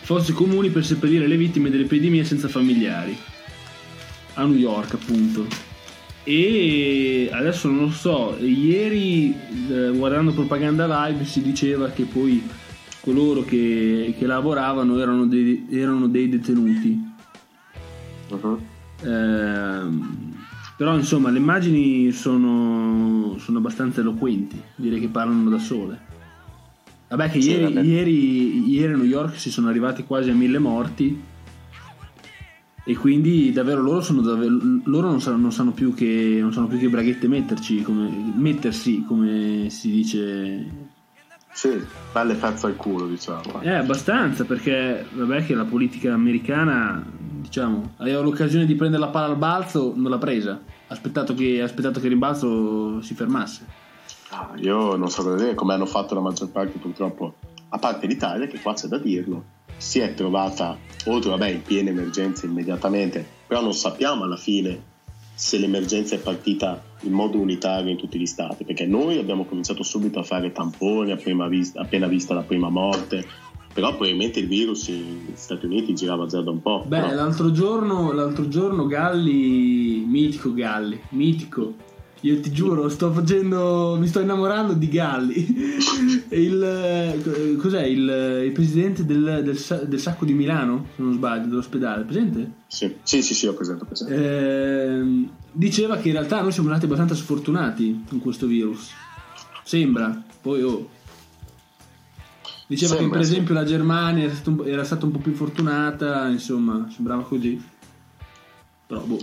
fosse 0.00 0.32
comuni 0.32 0.70
per 0.70 0.84
seppellire 0.84 1.26
le 1.26 1.36
vittime 1.36 1.70
dell'epidemia 1.70 2.24
senza 2.24 2.48
familiari 2.48 3.16
a 4.34 4.44
New 4.44 4.56
York 4.56 4.94
appunto 4.94 5.46
e 6.24 7.28
adesso 7.32 7.68
non 7.68 7.84
lo 7.84 7.90
so 7.90 8.36
ieri 8.40 9.34
eh, 9.70 9.90
guardando 9.94 10.32
propaganda 10.32 11.06
live 11.06 11.24
si 11.24 11.42
diceva 11.42 11.90
che 11.90 12.04
poi 12.04 12.42
coloro 13.00 13.44
che, 13.44 14.14
che 14.18 14.26
lavoravano 14.26 15.00
erano 15.00 15.26
dei, 15.26 15.66
erano 15.70 16.08
dei 16.08 16.28
detenuti 16.28 17.08
Mhm. 18.30 18.69
Ehm, 19.02 20.34
però 20.76 20.96
insomma 20.96 21.30
le 21.30 21.38
immagini 21.38 22.10
sono, 22.12 23.36
sono 23.38 23.58
abbastanza 23.58 24.00
eloquenti 24.00 24.60
direi 24.76 25.00
che 25.00 25.08
parlano 25.08 25.50
da 25.50 25.58
sole. 25.58 26.08
Vabbè 27.08 27.28
che 27.28 27.42
Sì, 27.42 27.50
ieri, 27.50 27.80
ieri, 27.80 28.70
ieri 28.70 28.92
a 28.92 28.96
New 28.96 29.04
York 29.04 29.36
si 29.36 29.50
sono 29.50 29.68
arrivati 29.68 30.04
quasi 30.04 30.30
a 30.30 30.34
mille 30.34 30.58
morti. 30.58 31.28
E 32.82 32.96
quindi 32.96 33.52
davvero 33.52 33.82
loro, 33.82 34.00
sono 34.00 34.22
davvero, 34.22 34.58
loro 34.84 35.10
non, 35.10 35.20
sanno, 35.20 35.36
non, 35.36 35.52
sanno 35.52 35.72
più 35.72 35.92
che, 35.92 36.38
non 36.40 36.52
sanno 36.52 36.66
più 36.66 36.78
che 36.78 36.88
braghette 36.88 37.28
metterci, 37.28 37.82
come, 37.82 38.08
mettersi, 38.34 39.04
come 39.06 39.66
si 39.68 39.90
dice. 39.90 40.88
Sì, 41.52 41.84
belle 42.12 42.34
pezzo 42.34 42.66
al 42.66 42.76
culo, 42.76 43.06
diciamo. 43.06 43.60
Eh, 43.60 43.74
abbastanza, 43.74 44.44
perché 44.44 45.04
vabbè 45.12 45.44
che 45.44 45.54
la 45.54 45.64
politica 45.64 46.14
americana, 46.14 47.04
diciamo, 47.40 47.94
aveva 47.96 48.20
l'occasione 48.20 48.66
di 48.66 48.74
prendere 48.74 49.02
la 49.02 49.08
palla 49.08 49.26
al 49.26 49.36
balzo, 49.36 49.92
non 49.94 50.10
l'ha 50.10 50.18
presa. 50.18 50.52
Ha 50.52 50.92
aspettato 50.92 51.34
che, 51.34 51.60
aspettato 51.62 51.98
che 51.98 52.06
il 52.06 52.12
rimbalzo 52.12 53.00
si 53.02 53.14
fermasse. 53.14 53.64
Ah, 54.30 54.52
io 54.56 54.96
non 54.96 55.10
so 55.10 55.22
vedere 55.22 55.54
come 55.54 55.74
hanno 55.74 55.86
fatto 55.86 56.14
la 56.14 56.20
maggior 56.20 56.50
parte, 56.50 56.78
purtroppo, 56.78 57.34
a 57.70 57.78
parte 57.78 58.06
l'Italia, 58.06 58.46
che 58.46 58.60
qua 58.60 58.74
c'è 58.74 58.86
da 58.86 58.98
dirlo, 58.98 59.44
si 59.76 59.98
è 59.98 60.14
trovata, 60.14 60.76
oltre 61.06 61.30
vabbè, 61.30 61.48
in 61.48 61.62
piena 61.62 61.90
emergenza 61.90 62.46
immediatamente, 62.46 63.26
però 63.46 63.60
non 63.62 63.74
sappiamo 63.74 64.24
alla 64.24 64.36
fine 64.36 64.88
se 65.34 65.56
l'emergenza 65.56 66.14
è 66.14 66.18
partita 66.18 66.82
in 67.00 67.12
modo 67.12 67.38
unitario 67.38 67.90
in 67.90 67.96
tutti 67.96 68.18
gli 68.18 68.26
stati, 68.26 68.64
perché 68.64 68.84
noi 68.84 69.18
abbiamo 69.18 69.46
cominciato 69.46 69.82
subito 69.82 70.18
a 70.18 70.22
fare 70.22 70.52
tamponi 70.52 71.16
vista, 71.48 71.80
appena 71.80 72.06
vista 72.06 72.34
la 72.34 72.42
prima 72.42 72.68
morte, 72.68 73.26
però 73.72 73.90
probabilmente 73.90 74.40
il 74.40 74.48
virus 74.48 74.88
negli 74.88 75.32
Stati 75.34 75.66
Uniti 75.66 75.94
girava 75.94 76.26
già 76.26 76.40
da 76.40 76.50
un 76.50 76.60
po'. 76.60 76.84
Beh, 76.86 77.00
no? 77.00 77.14
l'altro, 77.14 77.50
giorno, 77.52 78.12
l'altro 78.12 78.48
giorno 78.48 78.86
Galli, 78.86 80.04
mitico 80.06 80.52
Galli, 80.52 81.00
mitico, 81.10 81.74
io 82.22 82.38
ti 82.40 82.52
giuro, 82.52 82.88
sto 82.88 83.10
facendo. 83.12 83.96
Mi 83.98 84.06
sto 84.06 84.20
innamorando 84.20 84.74
di 84.74 84.88
Galli. 84.88 85.46
il, 86.30 86.62
eh, 86.62 87.56
cos'è? 87.56 87.84
Il, 87.84 88.42
il 88.44 88.52
presidente 88.52 89.06
del, 89.06 89.40
del, 89.42 89.86
del, 89.88 90.00
sacco 90.00 90.26
di 90.26 90.34
Milano, 90.34 90.88
se 90.96 91.02
non 91.02 91.14
sbaglio, 91.14 91.46
dell'ospedale, 91.46 92.04
presente? 92.04 92.50
Sì, 92.66 92.94
sì, 93.02 93.22
sì, 93.22 93.34
sì 93.34 93.46
ho 93.46 93.54
presente. 93.54 93.84
presente. 93.86 94.14
Eh, 94.14 95.28
diceva 95.52 95.96
che 95.96 96.08
in 96.08 96.14
realtà 96.14 96.42
noi 96.42 96.52
siamo 96.52 96.68
stati 96.68 96.84
abbastanza 96.84 97.14
sfortunati 97.14 98.04
con 98.08 98.18
questo 98.18 98.46
virus. 98.46 98.90
Sembra, 99.62 100.22
poi 100.42 100.62
oh. 100.62 100.88
Diceva 102.70 102.94
Sembra, 102.94 103.06
che 103.06 103.12
per 103.14 103.20
esempio 103.20 103.54
sì. 103.54 103.60
la 103.60 103.66
Germania 103.66 104.24
era 104.26 104.32
stata, 104.32 104.50
un, 104.50 104.68
era 104.68 104.84
stata 104.84 105.04
un 105.04 105.10
po' 105.10 105.18
più 105.18 105.34
fortunata, 105.34 106.28
insomma, 106.28 106.86
sembrava 106.94 107.24
così. 107.24 107.60
Però 108.86 109.00
boh. 109.00 109.18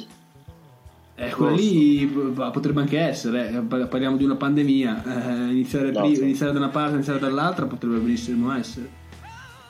Eh, 1.16 1.30
quella 1.30 1.56
lì 1.56 2.06
potrebbe 2.36 2.82
anche 2.82 3.00
essere, 3.00 3.50
eh. 3.50 3.62
parliamo 3.62 4.18
di 4.18 4.26
una 4.26 4.36
pandemia, 4.36 5.48
eh, 5.48 5.52
iniziare, 5.52 5.92
no, 5.92 6.02
prima, 6.02 6.26
iniziare, 6.26 6.52
da 6.52 6.58
una 6.58 6.68
parte, 6.68 6.96
iniziare 6.96 7.20
dall'altra 7.20 7.66
potrebbe 7.68 8.00
benissimo 8.00 8.54
essere. 8.54 8.90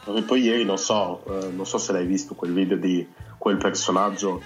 E 0.08 0.24
poi 0.24 0.42
ieri 0.42 0.66
non 0.66 0.80
so, 0.80 1.24
eh, 1.30 1.52
non 1.52 1.68
so 1.68 1.78
se 1.78 1.92
l'hai 1.92 2.08
visto 2.08 2.34
quel 2.34 2.54
video 2.54 2.78
di 2.78 3.08
quel 3.38 3.58
personaggio 3.58 4.42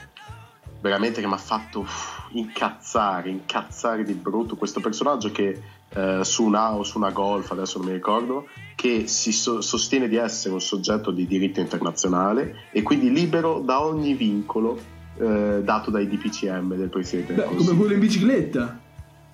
veramente 0.82 1.22
che 1.22 1.28
mi 1.28 1.34
ha 1.34 1.38
fatto 1.38 1.80
uff, 1.80 2.28
incazzare, 2.32 3.30
incazzare 3.30 4.04
di 4.04 4.14
brutto, 4.14 4.58
questo 4.58 4.82
personaggio 4.82 5.32
che 5.32 5.80
eh, 5.94 6.24
su 6.24 6.44
una 6.44 6.74
o 6.74 6.84
su 6.84 6.98
una 6.98 7.12
golf, 7.12 7.52
adesso 7.52 7.78
non 7.78 7.88
mi 7.88 7.94
ricordo, 7.94 8.48
che 8.76 9.08
si 9.08 9.32
so- 9.32 9.62
sostiene 9.62 10.08
di 10.08 10.16
essere 10.16 10.54
un 10.54 10.62
soggetto 10.62 11.12
di 11.12 11.28
diritto 11.28 11.60
internazionale 11.60 12.70
e 12.72 12.82
quindi 12.82 13.12
libero 13.12 13.60
da 13.60 13.84
ogni 13.84 14.14
vincolo 14.14 14.80
eh, 15.18 15.62
dato 15.64 15.92
dai 15.92 16.08
DPCM 16.08 16.76
del 16.76 16.90
Presidente 16.90 17.34
Beh, 17.34 17.44
Come 17.44 17.76
quello 17.76 17.94
in 17.94 18.00
bicicletta. 18.00 18.80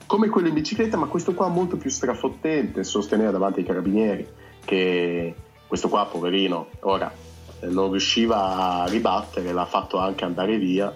Come 0.05 0.29
quello 0.29 0.47
in 0.47 0.53
bicicletta, 0.53 0.97
ma 0.97 1.07
questo 1.07 1.33
qua 1.33 1.47
molto 1.49 1.77
più 1.77 1.89
strafottente, 1.89 2.83
sostenere 2.83 3.31
davanti 3.31 3.59
ai 3.59 3.65
carabinieri 3.65 4.27
che 4.63 5.35
questo 5.67 5.89
qua, 5.89 6.05
poverino, 6.05 6.67
ora 6.81 7.11
eh, 7.59 7.67
non 7.67 7.91
riusciva 7.91 8.81
a 8.81 8.87
ribattere, 8.87 9.51
l'ha 9.51 9.65
fatto 9.65 9.97
anche 9.97 10.25
andare 10.25 10.57
via. 10.57 10.93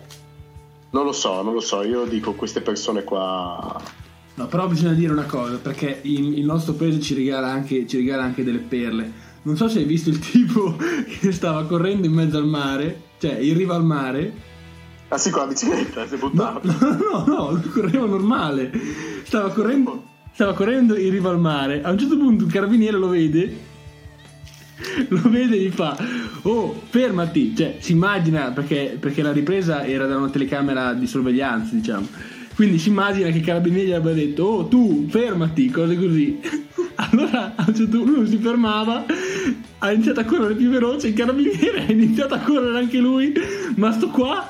Non 0.91 1.06
lo 1.06 1.12
so, 1.12 1.41
non 1.41 1.54
lo 1.54 1.60
so, 1.60 1.84
io 1.84 2.06
dico 2.06 2.34
queste 2.34 2.62
persone 2.62 3.04
qua... 3.04 4.00
No, 4.36 4.48
però 4.48 4.67
bisogna 4.67 4.94
dire 4.94 5.12
una 5.12 5.26
cosa, 5.26 5.58
perché 5.58 6.00
il, 6.04 6.38
il 6.38 6.46
nostro 6.46 6.74
paese 6.74 7.00
ci 7.00 7.13
regala, 7.13 7.48
anche, 7.48 7.86
ci 7.88 7.98
regala 7.98 8.24
anche 8.24 8.44
delle 8.44 8.60
perle. 8.60 9.30
Non 9.44 9.58
so 9.58 9.67
se 9.67 9.80
hai 9.80 9.86
visto 9.86 10.10
il 10.10 10.20
tipo 10.20 10.76
che 11.20 11.32
stava 11.32 11.65
correndo 11.65 12.08
in 12.08 12.13
mezzo 12.13 12.38
al 12.38 12.48
mare, 12.48 13.02
cioè 13.20 13.38
in 13.38 13.56
riva 13.56 13.76
al 13.76 13.84
mare, 13.84 14.50
Ah 15.13 15.17
sì, 15.17 15.30
con 15.30 15.41
la 15.41 15.48
bicicletta 15.48 16.08
si 16.08 16.15
è 16.15 16.17
buttato. 16.17 16.70
No, 16.80 16.96
no, 16.96 17.26
no, 17.26 17.52
no, 17.52 17.63
correva 17.74 18.06
normale. 18.06 18.72
Stava 19.24 19.50
correndo, 19.52 20.06
stava 20.32 20.54
correndo 20.54 20.98
in 20.98 21.12
riva 21.12 21.30
al 21.30 21.39
mare. 21.39 21.84
A 21.84 21.91
un 21.91 21.98
certo 21.98 22.17
punto 22.17 22.46
un 22.46 22.50
carabiniere 22.50 22.98
lo 22.98 23.10
vede, 23.10 23.58
lo 25.10 25.30
vede 25.30 25.58
e 25.58 25.60
gli 25.60 25.70
fa, 25.70 25.98
oh, 26.44 26.82
fermati. 26.88 27.54
Cioè, 27.54 27.76
si 27.80 27.91
immagina, 27.91 28.52
perché, 28.52 28.96
perché 28.98 29.22
la 29.22 29.34
ripresa 29.34 29.86
era 29.86 30.06
da 30.06 30.15
una 30.15 30.30
telecamera 30.30 30.94
di 30.94 31.06
sorveglianza, 31.06 31.76
diciamo. 31.76 32.08
Quindi 32.62 32.78
si 32.78 32.89
immagina 32.89 33.32
che 33.32 33.39
il 33.39 33.43
carabiniere 33.43 33.88
gli 33.88 33.91
abbia 33.91 34.13
detto, 34.13 34.43
oh, 34.43 34.67
tu, 34.67 35.08
fermati, 35.10 35.71
cose 35.71 35.97
così. 35.97 36.39
Allora 36.93 37.56
a 37.56 37.65
un 37.67 37.74
certo 37.76 37.97
punto 37.97 38.19
lui 38.19 38.28
si 38.28 38.38
fermava, 38.38 39.04
ha 39.80 39.91
iniziato 39.91 40.19
a 40.19 40.26
correre 40.26 40.54
più 40.54 40.69
veloce, 40.69 41.08
il 41.08 41.15
carabiniere 41.15 41.80
ha 41.88 41.91
iniziato 41.91 42.36
a 42.36 42.38
correre 42.38 42.78
anche 42.78 43.00
lui, 43.00 43.34
ma 43.78 43.91
sto 43.91 44.10
qua, 44.10 44.47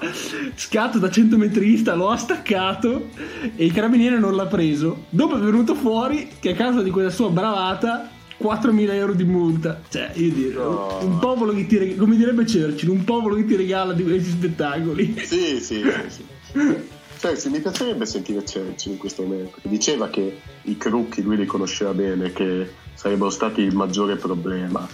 scatto 0.56 1.00
da 1.00 1.10
100 1.10 1.38
metrista, 1.38 1.95
lo 1.95 2.10
ha 2.10 2.17
staccato 2.17 3.12
e 3.56 3.63
il 3.63 3.71
carabiniere 3.71 4.19
non 4.19 4.36
l'ha 4.36 4.47
preso. 4.47 5.06
Dopo 5.10 5.38
è 5.38 5.39
venuto 5.39 5.74
fuori 5.74 6.28
che 6.41 6.50
a 6.50 6.54
causa 6.54 6.82
di 6.82 6.89
quella 6.89 7.12
sua 7.12 7.30
bravata 7.30 8.10
4.000 8.41 8.93
euro 8.93 9.13
di 9.13 9.24
multa. 9.24 9.80
Cioè, 9.88 10.12
io 10.15 10.34
direi, 10.34 10.54
no. 10.56 10.97
un 11.02 11.17
popolo 11.17 11.54
che 11.54 11.65
ti 11.65 11.78
regala, 11.78 11.97
come 11.97 12.17
direbbe 12.17 12.43
Churchill, 12.43 12.89
un 12.89 13.06
popolo 13.06 13.36
che 13.36 13.45
ti 13.45 13.56
regala 13.56 13.93
di 13.93 14.04
questi 14.04 14.32
spettacoli. 14.32 15.15
Sì, 15.24 15.62
sì, 15.62 15.82
sì. 15.82 16.24
sì. 16.52 17.00
Cioè, 17.21 17.38
mi 17.49 17.60
piacerebbe 17.60 18.07
sentire 18.07 18.39
Churchill 18.39 18.93
in 18.93 18.97
questo 18.97 19.21
momento, 19.21 19.60
diceva 19.62 20.10
che 20.10 20.39
i 20.63 20.75
crocchi 20.75 21.21
lui 21.21 21.38
li 21.38 21.45
conosceva 21.45 21.93
bene, 21.93 22.34
che 22.34 22.67
sarebbero 22.95 23.29
stati 23.29 23.62
il 23.62 23.75
maggiore 23.75 24.15
problema 24.15 24.88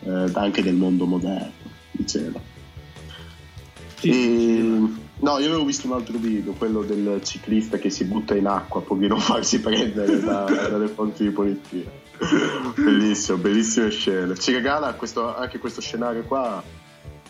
eh, 0.00 0.30
anche 0.32 0.64
del 0.64 0.74
mondo 0.74 1.06
moderno, 1.06 1.52
diceva. 1.92 2.40
Sì. 4.00 4.10
E, 4.10 4.62
no, 4.62 5.38
io 5.38 5.46
avevo 5.46 5.64
visto 5.64 5.86
un 5.86 5.92
altro 5.92 6.18
video, 6.18 6.54
quello 6.54 6.82
del 6.82 7.20
ciclista 7.22 7.78
che 7.78 7.88
si 7.88 8.02
butta 8.02 8.34
in 8.34 8.48
acqua 8.48 8.82
pur 8.82 8.98
di 8.98 9.06
non 9.06 9.20
farsi 9.20 9.60
prendere 9.60 10.18
da, 10.18 10.46
dalle 10.46 10.88
fonti 10.88 11.22
di 11.22 11.30
polizia. 11.30 11.88
Bellissimo, 12.74 13.38
bellissime 13.38 13.90
scene. 13.90 14.36
Ci 14.36 14.52
regala 14.52 14.92
questo, 14.94 15.36
anche 15.36 15.60
questo 15.60 15.80
scenario 15.80 16.24
qua, 16.24 16.60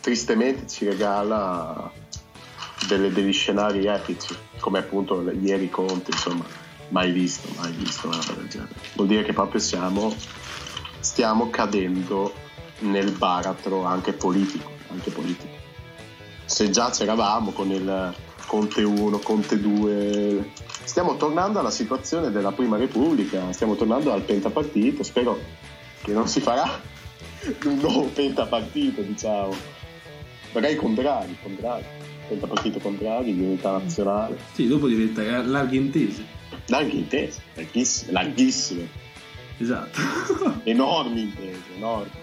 tristemente 0.00 0.66
ci 0.66 0.87
regala 0.87 1.92
delle, 2.87 3.12
degli 3.12 3.33
scenari 3.33 3.87
epici, 3.87 4.35
come 4.59 4.79
appunto 4.79 5.31
ieri 5.31 5.68
Conte, 5.70 6.11
insomma, 6.11 6.44
mai 6.88 7.12
visto, 7.12 7.49
mai 7.57 7.73
visto 7.73 8.07
una 8.07 8.16
roba 8.16 8.33
del 8.40 8.49
genere. 8.49 8.75
Vuol 8.94 9.09
dire 9.09 9.23
che 9.23 9.33
proprio 9.33 9.61
siamo, 9.61 10.14
stiamo 11.01 11.51
cadendo 11.51 12.33
nel 12.81 13.11
baratro 13.12 13.85
anche 13.85 14.12
politico, 14.12 14.70
anche 14.90 15.11
politico. 15.11 15.53
Se 16.44 16.70
già 16.70 16.90
c'eravamo 16.90 17.53
con 17.53 17.70
il 17.70 18.14
Conte 18.47 18.83
1, 18.83 19.18
Conte 19.18 19.59
2, 19.59 20.51
stiamo 20.85 21.16
tornando 21.16 21.59
alla 21.59 21.70
situazione 21.70 22.31
della 22.31 22.53
Prima 22.53 22.77
Repubblica, 22.77 23.51
stiamo 23.53 23.75
tornando 23.75 24.12
al 24.12 24.23
pentapartito, 24.23 25.03
spero 25.03 25.38
che 26.03 26.12
non 26.12 26.29
si 26.29 26.40
farà 26.40 26.81
un 27.64 27.77
nuovo 27.79 28.05
pentapartito, 28.07 29.01
diciamo. 29.01 29.55
Magari 30.53 30.77
con 30.77 30.94
Draghi, 30.94 31.37
con 31.42 31.57
Draghi 31.57 31.93
diventa 32.24 32.46
partito 32.46 32.78
contrario 32.78 33.32
di 33.32 33.40
unità 33.40 33.72
nazionale. 33.72 34.38
Sì, 34.52 34.66
dopo 34.66 34.88
diventa 34.88 35.22
larghe 35.42 35.76
intese. 35.76 36.24
Larghe 36.66 36.96
intese, 36.96 37.42
larghissime, 37.54 38.12
larghissime. 38.12 38.88
Esatto. 39.58 40.00
enormi 40.64 41.20
intese, 41.22 41.62
enormi. 41.76 42.22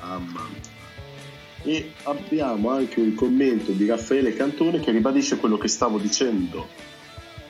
Mamma 0.00 0.46
mia. 0.50 0.78
E 1.62 1.92
abbiamo 2.04 2.70
anche 2.70 3.00
un 3.00 3.14
commento 3.14 3.72
di 3.72 3.86
Raffaele 3.86 4.34
Cantone 4.34 4.80
che 4.80 4.92
ribadisce 4.92 5.36
quello 5.36 5.58
che 5.58 5.68
stavo 5.68 5.98
dicendo 5.98 6.68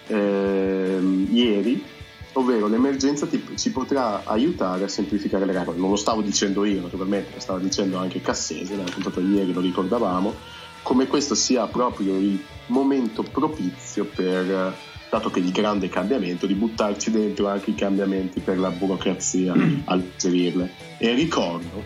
ehm, 0.08 1.28
ieri, 1.30 1.84
ovvero 2.32 2.66
l'emergenza 2.66 3.26
ti, 3.26 3.40
ci 3.54 3.70
potrà 3.70 4.24
aiutare 4.24 4.84
a 4.84 4.88
semplificare 4.88 5.44
le 5.44 5.52
regole. 5.52 5.78
Non 5.78 5.90
lo 5.90 5.96
stavo 5.96 6.22
dicendo 6.22 6.64
io, 6.64 6.80
naturalmente, 6.80 7.34
lo 7.34 7.40
stava 7.40 7.60
dicendo 7.60 7.98
anche 7.98 8.20
Cassese, 8.20 8.74
l'ha 8.74 8.84
raccontato 8.84 9.20
ieri, 9.20 9.52
lo 9.52 9.60
ricordavamo 9.60 10.34
come 10.82 11.06
questo 11.06 11.34
sia 11.34 11.66
proprio 11.66 12.16
il 12.16 12.42
momento 12.66 13.22
propizio 13.22 14.04
per, 14.04 14.74
dato 15.10 15.30
che 15.30 15.40
il 15.40 15.50
grande 15.50 15.88
cambiamento, 15.88 16.46
di 16.46 16.54
buttarci 16.54 17.10
dentro 17.10 17.48
anche 17.48 17.70
i 17.70 17.74
cambiamenti 17.74 18.40
per 18.40 18.58
la 18.58 18.70
burocrazia, 18.70 19.52
alleggerirle. 19.84 20.70
E 20.98 21.12
ricordo 21.14 21.82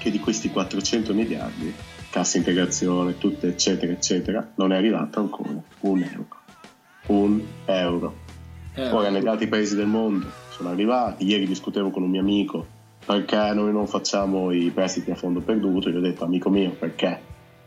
che 0.00 0.10
di 0.10 0.18
questi 0.18 0.50
400 0.50 1.14
miliardi, 1.14 1.72
cassa 2.10 2.38
integrazione, 2.38 3.18
tutte 3.18 3.48
eccetera 3.48 3.92
eccetera, 3.92 4.52
non 4.56 4.72
è 4.72 4.76
arrivato 4.76 5.20
ancora 5.20 5.50
un 5.80 6.02
euro. 6.02 6.40
Un 7.06 7.42
euro. 7.66 8.20
Eh, 8.74 8.90
Ora 8.90 9.10
negli 9.10 9.26
altri 9.26 9.48
paesi 9.48 9.76
del 9.76 9.86
mondo 9.86 10.30
sono 10.50 10.70
arrivati, 10.70 11.26
ieri 11.26 11.46
discutevo 11.46 11.90
con 11.90 12.02
un 12.02 12.10
mio 12.10 12.20
amico 12.20 12.66
perché 13.04 13.52
noi 13.52 13.72
non 13.72 13.86
facciamo 13.86 14.52
i 14.52 14.70
prestiti 14.70 15.10
a 15.10 15.14
fondo 15.16 15.40
perduto, 15.40 15.90
gli 15.90 15.96
ho 15.96 16.00
detto 16.00 16.24
amico 16.24 16.48
mio 16.48 16.70
perché 16.70 17.20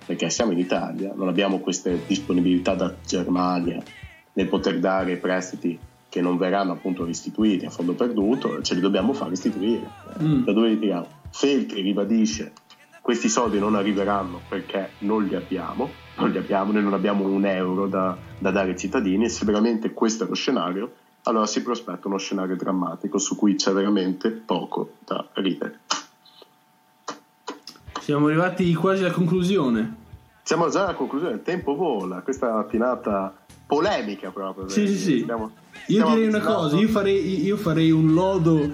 perché 0.06 0.30
siamo 0.30 0.52
in 0.52 0.60
Italia, 0.60 1.13
non 1.15 1.28
abbiamo 1.28 1.60
queste 1.60 2.02
disponibilità 2.06 2.76
da 2.76 2.94
Germania 3.06 3.82
nel 4.34 4.48
poter 4.48 4.80
dare 4.80 5.18
prestiti 5.18 5.78
che 6.08 6.22
non 6.22 6.38
verranno 6.38 6.74
appunto 6.74 7.06
restituiti 7.06 7.65
a 7.65 7.70
fondo 7.70 7.94
perduto, 7.94 8.62
ce 8.62 8.76
li 8.76 8.82
dobbiamo 8.82 9.13
far 9.13 9.30
restituire. 9.30 9.89
Mm. 10.22 10.44
Da 10.44 10.54
dove 10.54 10.70
li 10.70 10.80
tiriamo? 10.80 11.08
Feltri 11.30 11.82
ribadisce 11.82 12.54
questi 13.06 13.30
soldi 13.30 13.60
non 13.60 13.76
arriveranno 13.76 14.41
perché 14.50 14.94
non 15.00 15.26
li 15.26 15.36
abbiamo, 15.36 15.91
non 16.18 16.32
li 16.32 16.39
abbiamo, 16.39 16.72
noi 16.72 16.82
non 16.82 16.94
abbiamo 16.96 17.24
un 17.28 17.46
euro 17.46 17.86
da, 17.86 18.18
da 18.39 18.50
dare 18.50 18.72
ai 18.72 18.80
cittadini 18.80 19.26
e 19.26 19.30
se 19.30 19.46
veramente 19.46 19.94
questo 19.94 20.24
è 20.24 20.28
lo 20.28 20.34
scenario, 20.34 20.91
allora 21.22 21.46
si 21.46 21.62
prospetta 21.62 22.08
uno 22.08 22.18
scenario 22.18 22.56
drammatico 22.56 23.20
su 23.20 23.36
cui 23.36 23.54
c'è 23.58 23.72
veramente 23.74 24.32
poco 24.32 24.94
da 25.06 25.24
ridere. 25.34 25.82
Siamo 28.06 28.28
arrivati 28.28 28.72
quasi 28.76 29.04
alla 29.04 29.12
conclusione. 29.12 29.96
Siamo 30.44 30.70
già 30.70 30.84
alla 30.84 30.94
conclusione, 30.94 31.34
il 31.34 31.41
tempo 31.41 31.74
vola, 31.74 32.22
questa 32.22 32.50
è 32.50 32.52
una 32.52 32.68
finata 32.68 33.36
polemica 33.65 34.30
proprio. 34.30 34.68
Sì, 34.68 34.88
sì, 34.88 34.96
sì. 34.96 35.20
Stiamo, 35.22 35.54
io 35.88 36.06
direi 36.10 36.28
una 36.28 36.39
cosa, 36.39 36.78
io 36.78 36.88
farei, 36.88 37.44
io 37.44 37.58
farei 37.58 37.89
un 37.89 38.13
lodo 38.13 38.70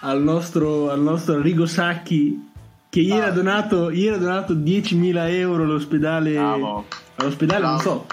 al 0.00 0.22
nostro, 0.22 0.90
al 0.90 1.02
nostro 1.02 1.42
Rigo 1.42 1.66
Sacchi 1.66 2.48
che 2.88 3.00
ieri, 3.00 3.20
ah. 3.20 3.26
ha 3.26 3.30
donato, 3.30 3.90
ieri 3.90 4.14
ha 4.14 4.18
donato 4.18 4.54
10.000 4.54 5.28
euro 5.32 5.64
all'ospedale. 5.64 6.32
Bravo. 6.32 6.86
All'ospedale, 7.16 7.60
Bravo. 7.60 7.74
non 7.74 7.82
so. 7.82 8.06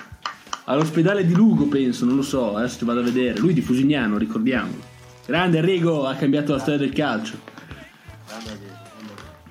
All'ospedale 0.66 1.26
di 1.26 1.36
Lugo, 1.36 1.68
penso, 1.68 2.04
non 2.04 2.18
lo 2.18 2.22
so. 2.22 2.58
Adesso 2.58 2.80
ti 2.80 2.84
vado 2.84 3.00
a 3.00 3.04
vedere. 3.04 3.40
Lui 3.40 3.54
di 3.54 3.62
Fusignano, 3.62 4.18
ricordiamolo. 4.18 4.82
Grande 5.26 5.60
Enrico, 5.60 6.06
ha 6.06 6.16
cambiato 6.16 6.52
la 6.52 6.60
storia 6.60 6.80
del 6.80 6.92
calcio. 6.92 7.48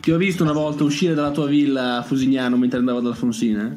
Ti 0.09 0.15
ho 0.15 0.17
visto 0.17 0.43
una 0.43 0.55
volta 0.55 0.85
uscire 0.85 1.13
dalla 1.13 1.33
tua 1.33 1.45
villa 1.45 1.99
a 1.99 2.03
Fusignano 2.03 2.57
mentre 2.57 2.79
andavo 2.79 3.01
dalla 3.01 3.15
Fonsina. 3.15 3.67
Eh? 3.67 3.77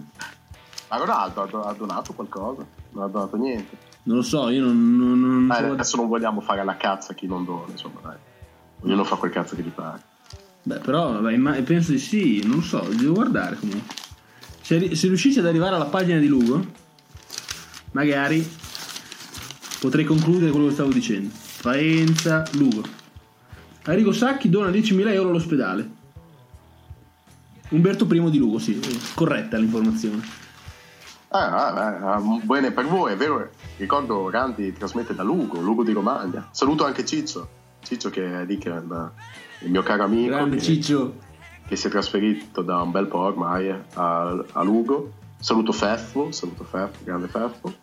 Ma 0.89 0.95
Ronaldo 0.95 1.61
ha 1.63 1.73
donato 1.73 2.13
qualcosa? 2.13 2.65
Non 2.91 3.03
ha 3.03 3.07
donato 3.07 3.35
niente. 3.35 3.75
Non 4.03 4.15
lo 4.15 4.21
so, 4.21 4.47
io 4.47 4.63
non. 4.63 4.95
non, 4.95 5.19
non 5.19 5.51
eh, 5.51 5.71
adesso 5.71 5.97
non 5.97 6.07
vogliamo 6.07 6.39
fare 6.39 6.63
la 6.63 6.77
cazza 6.77 7.11
a 7.11 7.15
chi 7.15 7.27
non 7.27 7.43
dona, 7.43 7.65
insomma, 7.71 7.99
dai. 8.01 8.15
Ognuno 8.79 9.03
fa 9.03 9.17
quel 9.17 9.31
cazzo 9.31 9.57
che 9.57 9.61
gli 9.61 9.71
pare. 9.71 10.01
Beh, 10.63 10.77
però 10.77 11.19
vabbè, 11.19 11.63
penso 11.63 11.91
di 11.91 11.99
sì, 11.99 12.41
non 12.45 12.55
lo 12.55 12.61
so, 12.61 12.79
devo 12.79 13.11
guardare 13.11 13.57
comunque. 13.57 13.93
Se, 14.61 14.95
se 14.95 15.07
riuscissi 15.07 15.39
ad 15.39 15.47
arrivare 15.47 15.75
alla 15.75 15.87
pagina 15.87 16.17
di 16.17 16.27
Lugo, 16.27 16.65
magari 17.91 18.49
potrei 19.81 20.05
concludere 20.05 20.51
quello 20.51 20.67
che 20.67 20.73
stavo 20.75 20.93
dicendo. 20.93 21.29
Faenza, 21.33 22.45
Lugo. 22.51 22.83
Arrigo 23.83 24.13
Sacchi 24.13 24.49
dona 24.49 24.69
10.000 24.69 25.11
euro 25.11 25.27
all'ospedale. 25.27 25.99
Umberto 27.71 28.05
I 28.09 28.29
di 28.29 28.37
Lugo, 28.37 28.59
sì, 28.59 28.79
corretta 29.15 29.57
l'informazione. 29.57 30.21
Ah, 31.29 32.15
ah, 32.15 32.21
bene 32.43 32.71
per 32.71 32.85
voi, 32.85 33.13
è 33.13 33.15
vero. 33.15 33.49
Ricordo 33.77 34.29
Randi 34.29 34.73
trasmette 34.73 35.15
da 35.15 35.23
Lugo, 35.23 35.61
Lugo 35.61 35.83
di 35.83 35.93
Romagna. 35.93 36.49
Saluto 36.51 36.83
anche 36.83 37.05
Ciccio, 37.05 37.47
Ciccio 37.81 38.09
che 38.09 38.41
è 38.41 38.45
lì 38.45 38.57
che 38.57 38.69
è 38.69 38.75
il 38.75 39.71
mio 39.71 39.83
caro 39.83 40.03
amico 40.03 40.49
che, 40.49 40.79
che, 41.67 41.75
si 41.77 41.87
è 41.87 41.89
trasferito 41.89 42.61
da 42.61 42.81
un 42.81 42.91
bel 42.91 43.07
po' 43.07 43.19
ormai 43.19 43.69
a, 43.69 44.43
a 44.51 44.63
Lugo. 44.63 45.13
Saluto 45.39 45.71
Feffo, 45.71 46.33
saluto 46.33 46.65
Feffo, 46.65 46.99
grande 47.05 47.29
Feffo. 47.29 47.73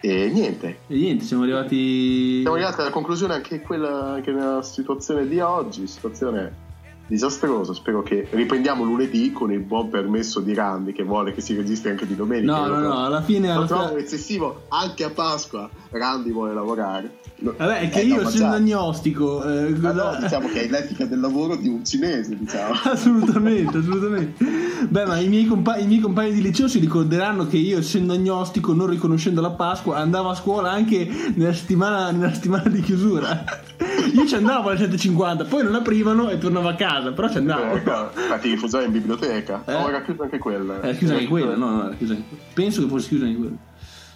E 0.00 0.30
niente. 0.32 0.80
E 0.88 0.96
niente, 0.96 1.24
siamo 1.24 1.44
arrivati. 1.44 2.40
Siamo 2.40 2.56
arrivati 2.56 2.80
alla 2.80 2.90
conclusione 2.90 3.34
anche 3.34 3.60
quella 3.60 4.14
anche 4.14 4.32
nella 4.32 4.62
situazione 4.62 5.28
di 5.28 5.38
oggi, 5.38 5.86
situazione 5.86 6.64
disastrosa. 7.06 7.72
Spero 7.72 8.02
che 8.02 8.26
riprendiamo 8.30 8.84
lunedì 8.84 9.32
con 9.32 9.52
il 9.52 9.60
buon 9.60 9.88
permesso 9.88 10.40
di 10.40 10.54
Randy 10.54 10.92
che 10.92 11.02
vuole 11.02 11.32
che 11.32 11.40
si 11.40 11.54
registri 11.54 11.90
anche 11.90 12.06
di 12.06 12.16
domenica. 12.16 12.52
No, 12.52 12.66
no, 12.66 12.78
no, 12.78 13.04
alla 13.04 13.22
fine. 13.22 13.54
Lo 13.54 13.64
trovo 13.64 13.96
eccessivo 13.96 14.64
anche 14.68 15.04
a 15.04 15.10
Pasqua. 15.10 15.68
Randy 15.90 16.32
vuole 16.32 16.54
lavorare. 16.54 17.24
Vabbè, 17.38 17.80
è 17.80 17.88
che 17.90 18.00
eh, 18.00 18.04
io 18.04 18.22
no, 18.22 18.28
essendo 18.28 18.56
agnostico. 18.56 19.44
Eh, 19.44 19.74
cosa... 19.74 19.92
no, 19.92 20.18
diciamo 20.20 20.48
che 20.48 20.60
hai 20.60 20.68
l'etica 20.68 21.04
del 21.04 21.20
lavoro 21.20 21.56
di 21.56 21.68
un 21.68 21.84
cinese, 21.84 22.36
diciamo. 22.36 22.74
assolutamente, 22.84 23.76
assolutamente. 23.76 24.44
Beh, 24.88 25.04
ma 25.04 25.18
i 25.18 25.28
miei, 25.28 25.46
compa- 25.46 25.76
i 25.76 25.86
miei, 25.86 26.00
compagni 26.00 26.32
di 26.32 26.40
liceo 26.40 26.66
si 26.66 26.78
ricorderanno 26.78 27.46
che 27.46 27.58
io, 27.58 27.78
essendo 27.78 28.14
agnostico, 28.14 28.72
non 28.72 28.86
riconoscendo 28.86 29.40
la 29.40 29.50
Pasqua, 29.50 29.98
andavo 29.98 30.30
a 30.30 30.34
scuola 30.34 30.70
anche 30.70 31.08
nella 31.34 31.52
settimana, 31.52 32.10
nella 32.10 32.32
settimana 32.32 32.68
di 32.68 32.80
chiusura. 32.80 33.44
Io 34.14 34.26
ci 34.26 34.34
andavo 34.34 34.70
alle 34.70 34.86
7.50, 34.86 35.48
poi 35.48 35.64
non 35.64 35.74
aprivano 35.74 36.30
e 36.30 36.38
tornavo 36.38 36.68
a 36.68 36.74
casa, 36.74 36.95
però 37.12 37.28
ci 37.30 37.38
andavo. 37.38 37.74
Eh, 37.74 37.78
infatti, 37.78 38.50
rifugiare 38.50 38.84
in 38.84 38.92
biblioteca. 38.92 39.62
Eh? 39.66 39.74
Oh, 39.74 39.88
era 39.88 40.02
chiusa 40.02 40.24
anche 40.24 40.38
quella. 40.38 40.82
Era 40.82 40.92
chiusa 40.92 41.14
anche 41.14 41.26
quella, 41.26 41.56
no, 41.56 41.70
no, 41.70 41.86
era 41.86 41.94
chiusa 41.96 42.14
anche 42.14 42.28
quella. 42.28 42.44
Penso 42.54 42.82
che 42.82 42.88
fosse 42.88 43.08
chiusa 43.08 43.24
anche 43.26 43.38
quella. 43.38 43.56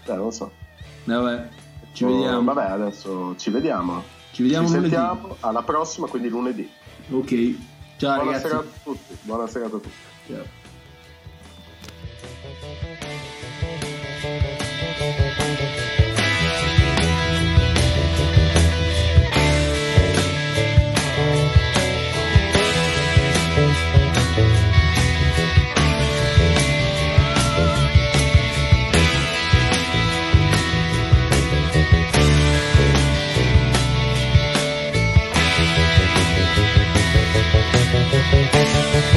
Eh, 0.04 0.14
non 0.14 0.24
lo 0.24 0.30
so. 0.30 0.52
Vabbè. 1.04 1.48
Ci 1.92 2.04
vediamo. 2.04 2.44
Vabbè, 2.44 2.70
adesso 2.70 3.34
ci 3.36 3.50
vediamo. 3.50 4.02
Ci 4.32 4.42
vediamo 4.42 4.66
ci 4.66 4.74
lunedì. 4.74 4.94
sentiamo 4.94 5.36
alla 5.40 5.62
prossima, 5.62 6.06
quindi 6.06 6.28
lunedì. 6.28 6.70
Ok. 7.10 7.54
Ciao 7.96 8.22
Buonasera 8.22 8.54
ragazzi. 8.54 8.74
a 8.76 8.80
tutti. 8.82 9.16
Buonasera 9.22 9.66
a 9.66 9.68
tutti. 9.68 9.90
Ciao. 10.26 10.58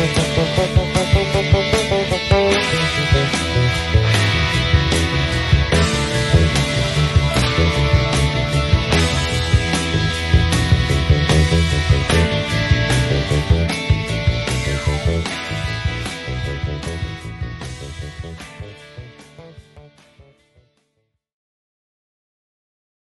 ba 0.03 0.65
ba 0.75 0.82